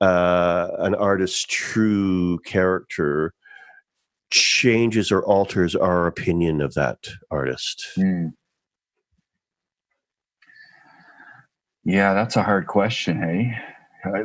[0.00, 3.32] uh, an artist's true character
[4.30, 6.98] changes or alters our opinion of that
[7.30, 7.88] artist?
[7.96, 8.32] Mm.
[11.84, 13.58] Yeah, that's a hard question, hey.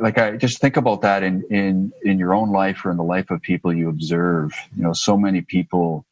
[0.00, 3.02] Like I just think about that in in in your own life or in the
[3.02, 4.52] life of people you observe.
[4.76, 6.06] You know, so many people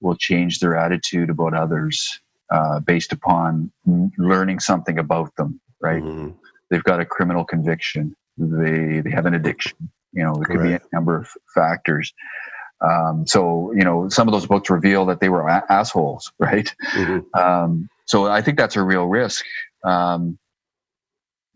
[0.00, 2.20] will change their attitude about others
[2.54, 3.72] uh, based upon
[4.16, 5.60] learning something about them.
[5.82, 6.02] Right?
[6.02, 6.30] Mm-hmm.
[6.70, 8.14] They've got a criminal conviction.
[8.38, 9.90] They they have an addiction.
[10.12, 10.68] You know, it could right.
[10.68, 12.14] be a number of factors.
[12.80, 16.72] Um, so you know, some of those books reveal that they were a- assholes, right?
[16.92, 17.38] Mm-hmm.
[17.38, 19.44] Um, so I think that's a real risk.
[19.84, 20.38] Um,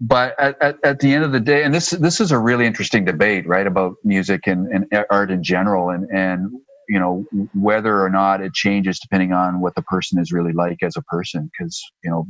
[0.00, 2.66] but at, at, at, the end of the day, and this this is a really
[2.66, 6.50] interesting debate, right, about music and, and art in general, and and
[6.88, 7.24] you know
[7.54, 11.02] whether or not it changes depending on what the person is really like as a
[11.02, 12.26] person, because you know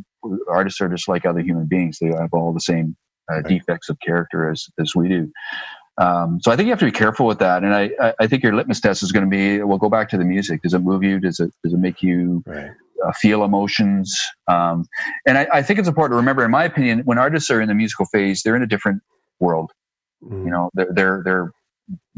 [0.48, 2.96] artists are just like other human beings; they have all the same
[3.30, 3.46] uh, right.
[3.46, 5.30] defects of character as as we do.
[5.98, 8.42] Um, so I think you have to be careful with that, and I I think
[8.42, 10.62] your litmus test is going to be: well, go back to the music.
[10.62, 11.20] Does it move you?
[11.20, 12.70] Does it does it make you right
[13.04, 14.18] uh, feel emotions.
[14.48, 14.86] Um,
[15.26, 17.68] and I, I, think it's important to remember, in my opinion, when artists are in
[17.68, 19.02] the musical phase, they're in a different
[19.40, 19.70] world.
[20.22, 20.44] Mm-hmm.
[20.44, 21.52] You know, they're, they're, they're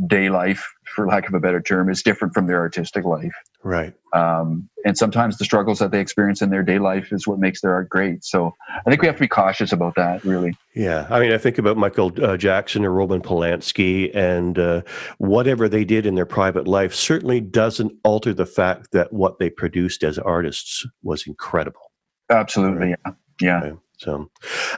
[0.07, 3.33] day life, for lack of a better term, is different from their artistic life.
[3.63, 3.95] Right.
[4.13, 7.61] Um, and sometimes the struggles that they experience in their day life is what makes
[7.61, 8.25] their art great.
[8.25, 10.57] So I think we have to be cautious about that, really.
[10.75, 11.07] Yeah.
[11.11, 14.83] I mean, I think about Michael uh, Jackson or Roman Polanski, and uh,
[15.19, 19.51] whatever they did in their private life certainly doesn't alter the fact that what they
[19.51, 21.93] produced as artists was incredible.
[22.31, 22.95] Absolutely.
[23.05, 23.15] Right?
[23.41, 23.65] Yeah.
[23.65, 23.73] Yeah.
[23.99, 24.31] So,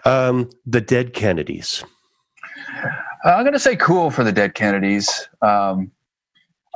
[0.05, 1.85] um, the Dead Kennedys.
[3.25, 5.29] Uh, I'm going to say cool for the Dead Kennedys.
[5.43, 5.93] Um,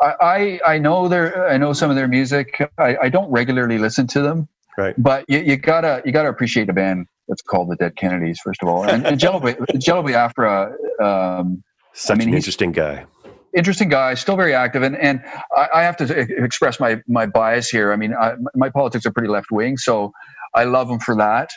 [0.00, 2.60] I, I, I know their I know some of their music.
[2.78, 4.94] I, I don't regularly listen to them, right?
[4.98, 8.62] But you, you gotta you gotta appreciate a band that's called the Dead Kennedys first
[8.62, 8.84] of all.
[8.84, 9.40] And, and Jello,
[9.78, 11.62] Jello Biafra, um,
[11.94, 13.06] such I mean, an interesting guy.
[13.56, 15.22] Interesting guy, still very active, and and
[15.56, 17.90] I, I have to express my my bias here.
[17.90, 20.12] I mean, I, my politics are pretty left wing, so
[20.54, 21.50] I love them for that.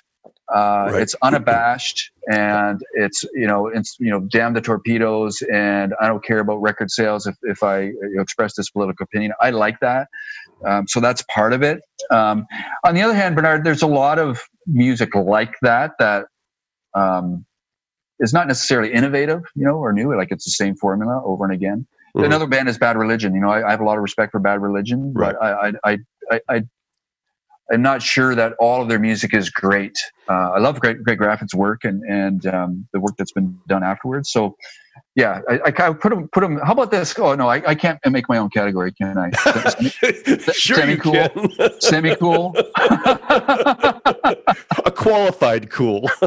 [0.53, 1.01] Uh, right.
[1.01, 6.23] It's unabashed and it's you know it's you know damn the torpedoes and I don't
[6.23, 9.33] care about record sales if if I you know, express this political opinion.
[9.39, 10.07] I like that,
[10.65, 11.81] um, so that's part of it.
[12.09, 12.47] Um,
[12.85, 16.25] on the other hand, Bernard, there's a lot of music like that that
[16.95, 17.45] um,
[18.19, 20.15] is not necessarily innovative, you know, or new.
[20.15, 21.85] Like it's the same formula over and again.
[22.15, 22.25] Mm-hmm.
[22.25, 23.35] Another band is Bad Religion.
[23.35, 25.35] You know, I, I, have a lot of respect for Bad Religion, right.
[25.39, 25.97] but I, I,
[26.31, 26.63] I, I,
[27.72, 29.97] I'm not sure that all of their music is great.
[30.28, 33.84] Uh, I love Greg, Greg Graffin's work and and um, the work that's been done
[33.84, 34.32] afterwards.
[34.32, 34.55] So,
[35.15, 36.57] yeah, I, I put them put them.
[36.57, 37.17] How about this?
[37.17, 39.32] Oh no, I, I can't make my own category, can I?
[40.51, 41.30] sure, semi cool,
[41.80, 42.53] semi cool,
[44.86, 46.09] a qualified cool.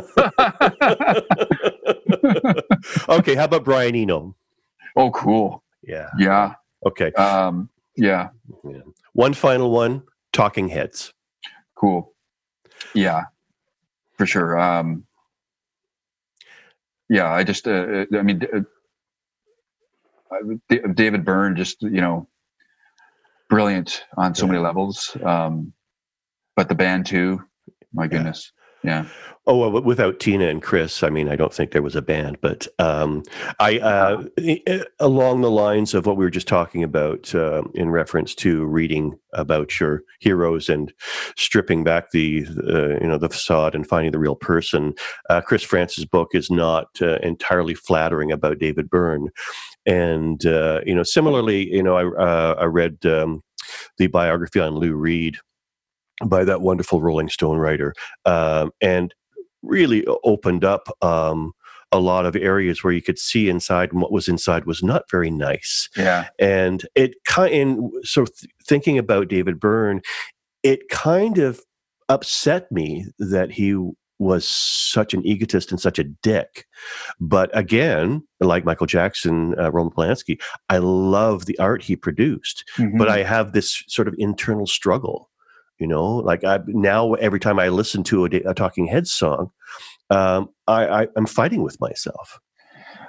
[3.09, 4.34] okay, how about Brian Eno?
[4.97, 5.62] Oh, cool.
[5.82, 6.09] Yeah.
[6.18, 6.55] Yeah.
[6.86, 7.12] Okay.
[7.12, 8.28] Um, yeah.
[8.64, 8.80] yeah.
[9.12, 10.03] One final one.
[10.32, 11.12] Talking Heads.
[11.83, 12.14] Cool.
[12.95, 13.22] Yeah,
[14.16, 14.57] for sure.
[14.59, 15.05] Um,
[17.09, 18.61] yeah, I just, uh, uh I mean, uh,
[20.95, 22.28] David Byrne, just you know,
[23.51, 24.53] brilliant on so yeah.
[24.53, 25.16] many levels.
[25.24, 25.72] Um,
[26.55, 27.43] but the band too,
[27.93, 28.53] my goodness.
[28.85, 29.07] Yeah.
[29.45, 32.38] Oh, well, without Tina and Chris, I mean, I don't think there was a band.
[32.40, 33.24] But um,
[33.59, 34.22] I, uh,
[35.01, 39.18] along the lines of what we were just talking about, uh, in reference to reading
[39.32, 40.93] about your heroes and
[41.36, 44.95] stripping back the, uh, you know, the facade and finding the real person,
[45.28, 49.28] uh, Chris Frantz's book is not uh, entirely flattering about David Byrne,
[49.84, 53.43] and uh, you know, similarly, you know, I I read um,
[53.99, 55.38] the biography on Lou Reed
[56.24, 57.93] by that wonderful Rolling Stone writer,
[58.24, 59.12] um, and
[59.62, 61.52] really opened up um,
[61.90, 65.10] a lot of areas where you could see inside, and what was inside was not
[65.10, 65.88] very nice.
[65.96, 70.00] Yeah, and it kind and so th- thinking about David Byrne,
[70.62, 71.60] it kind of
[72.08, 73.76] upset me that he
[74.22, 76.66] was such an egotist and such a dick.
[77.20, 82.98] But again, like Michael Jackson, uh, Roman Polanski, I love the art he produced, mm-hmm.
[82.98, 85.28] but I have this sort of internal struggle
[85.78, 89.50] you know, like I now every time I listen to a, a Talking Heads song,
[90.10, 92.40] um, I, I am fighting with myself.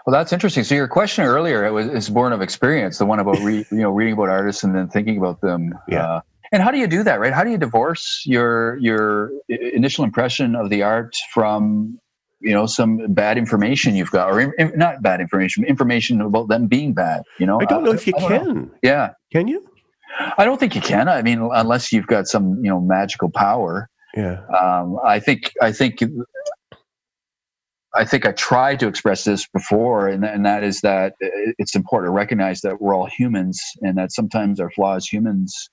[0.06, 0.64] Well, that's interesting.
[0.64, 3.78] So your question earlier it was is born of experience, the one about re, you
[3.78, 5.74] know reading about artists and then thinking about them.
[5.88, 6.08] Yeah.
[6.08, 7.34] Uh, and how do you do that, right?
[7.34, 12.00] How do you divorce your your initial impression of the art from
[12.42, 16.68] you know some bad information you've got, or in, not bad information, information about them
[16.68, 17.24] being bad?
[17.40, 18.56] You know, I don't know if you can.
[18.56, 18.70] Know.
[18.84, 19.66] Yeah, can you?
[20.38, 21.08] I don't think you can.
[21.08, 23.90] I mean, unless you've got some you know magical power.
[24.16, 24.42] Yeah.
[24.48, 26.04] Um, I think I think
[27.96, 32.10] I think I tried to express this before, and, and that is that it's important
[32.10, 35.70] to recognize that we're all humans, and that sometimes our flaws, humans,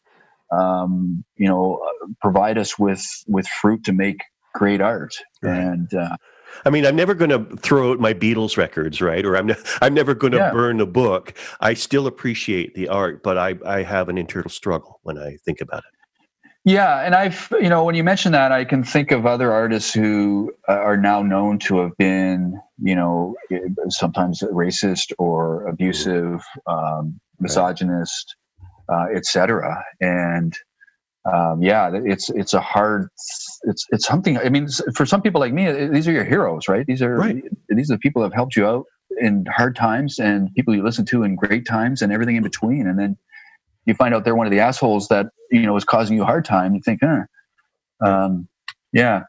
[0.53, 1.81] um, you know,
[2.21, 4.21] provide us with with fruit to make
[4.55, 5.15] great art.
[5.43, 5.59] Right.
[5.59, 6.17] And uh,
[6.65, 9.25] I mean, I'm never going to throw out my Beatles records, right?
[9.25, 10.51] Or I'm ne- I'm never going to yeah.
[10.51, 11.35] burn a book.
[11.61, 15.61] I still appreciate the art, but I I have an internal struggle when I think
[15.61, 16.01] about it.
[16.65, 19.95] Yeah, and I've you know when you mention that, I can think of other artists
[19.95, 23.35] who uh, are now known to have been you know
[23.89, 28.37] sometimes racist or abusive, um, misogynist,
[28.91, 29.83] uh, etc.
[30.01, 30.55] And
[31.33, 33.09] um, yeah, it's it's a hard,
[33.65, 34.39] it's it's something.
[34.39, 36.87] I mean, for some people like me, these are your heroes, right?
[36.87, 37.43] These are right.
[37.69, 38.87] these are the people that have helped you out
[39.21, 42.87] in hard times and people you listen to in great times and everything in between.
[42.87, 43.17] And then
[43.87, 46.27] you find out they're one of the assholes that you know is causing you a
[46.27, 46.75] hard time.
[46.75, 47.25] You think, huh,
[48.05, 48.49] um,
[48.93, 49.23] yeah.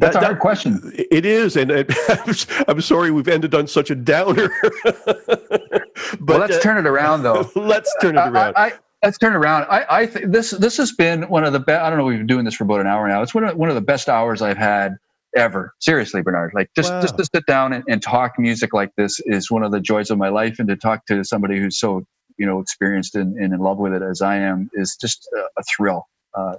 [0.00, 0.92] That's that, a hard that, question.
[1.10, 1.92] It is, and it,
[2.68, 4.48] I'm sorry we've ended on such a downer.
[4.84, 7.50] but well, let's uh, turn it around, though.
[7.56, 8.54] let's turn it around.
[8.56, 8.72] I, I,
[9.02, 9.66] let's turn around.
[9.70, 11.82] I, I think this this has been one of the best.
[11.82, 12.04] I don't know.
[12.04, 13.22] We've been doing this for about an hour now.
[13.22, 14.96] It's one of one of the best hours I've had
[15.36, 15.74] ever.
[15.80, 16.52] Seriously, Bernard.
[16.54, 17.00] Like just wow.
[17.00, 20.10] just to sit down and, and talk music like this is one of the joys
[20.10, 22.02] of my life, and to talk to somebody who's so
[22.38, 25.60] you know experienced and, and in love with it as I am is just a,
[25.60, 26.06] a thrill.
[26.34, 26.54] Uh,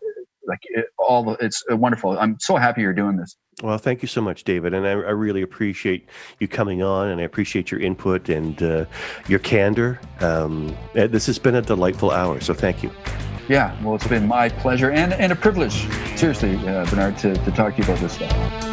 [0.49, 2.17] like it, all the, it's wonderful.
[2.19, 3.37] I'm so happy you're doing this.
[3.61, 6.07] Well, thank you so much, David, and I, I really appreciate
[6.39, 8.85] you coming on, and I appreciate your input and uh,
[9.27, 9.99] your candor.
[10.21, 12.91] Um, eh, this has been a delightful hour, so thank you.
[13.49, 17.51] Yeah, well, it's been my pleasure and, and a privilege, seriously, uh, Bernard, to, to
[17.51, 18.68] talk to you about this stuff.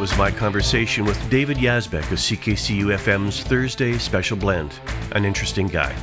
[0.00, 4.80] Was my conversation with David Yazbeck of CKCU FM's Thursday Special Blend.
[5.12, 5.94] An interesting guy.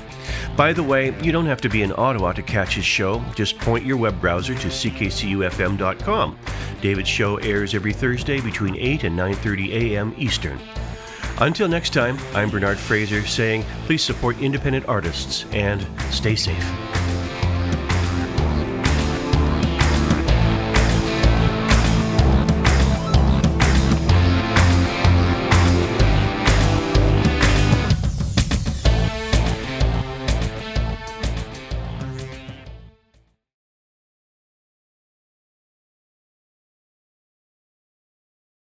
[0.56, 3.26] By the way, you don't have to be in Ottawa to catch his show.
[3.36, 6.38] Just point your web browser to ckcufm.com.
[6.80, 10.14] David's show airs every Thursday between 8 and 9:30 a.m.
[10.16, 10.60] Eastern.
[11.40, 17.27] Until next time, I'm Bernard Fraser saying please support independent artists and stay safe.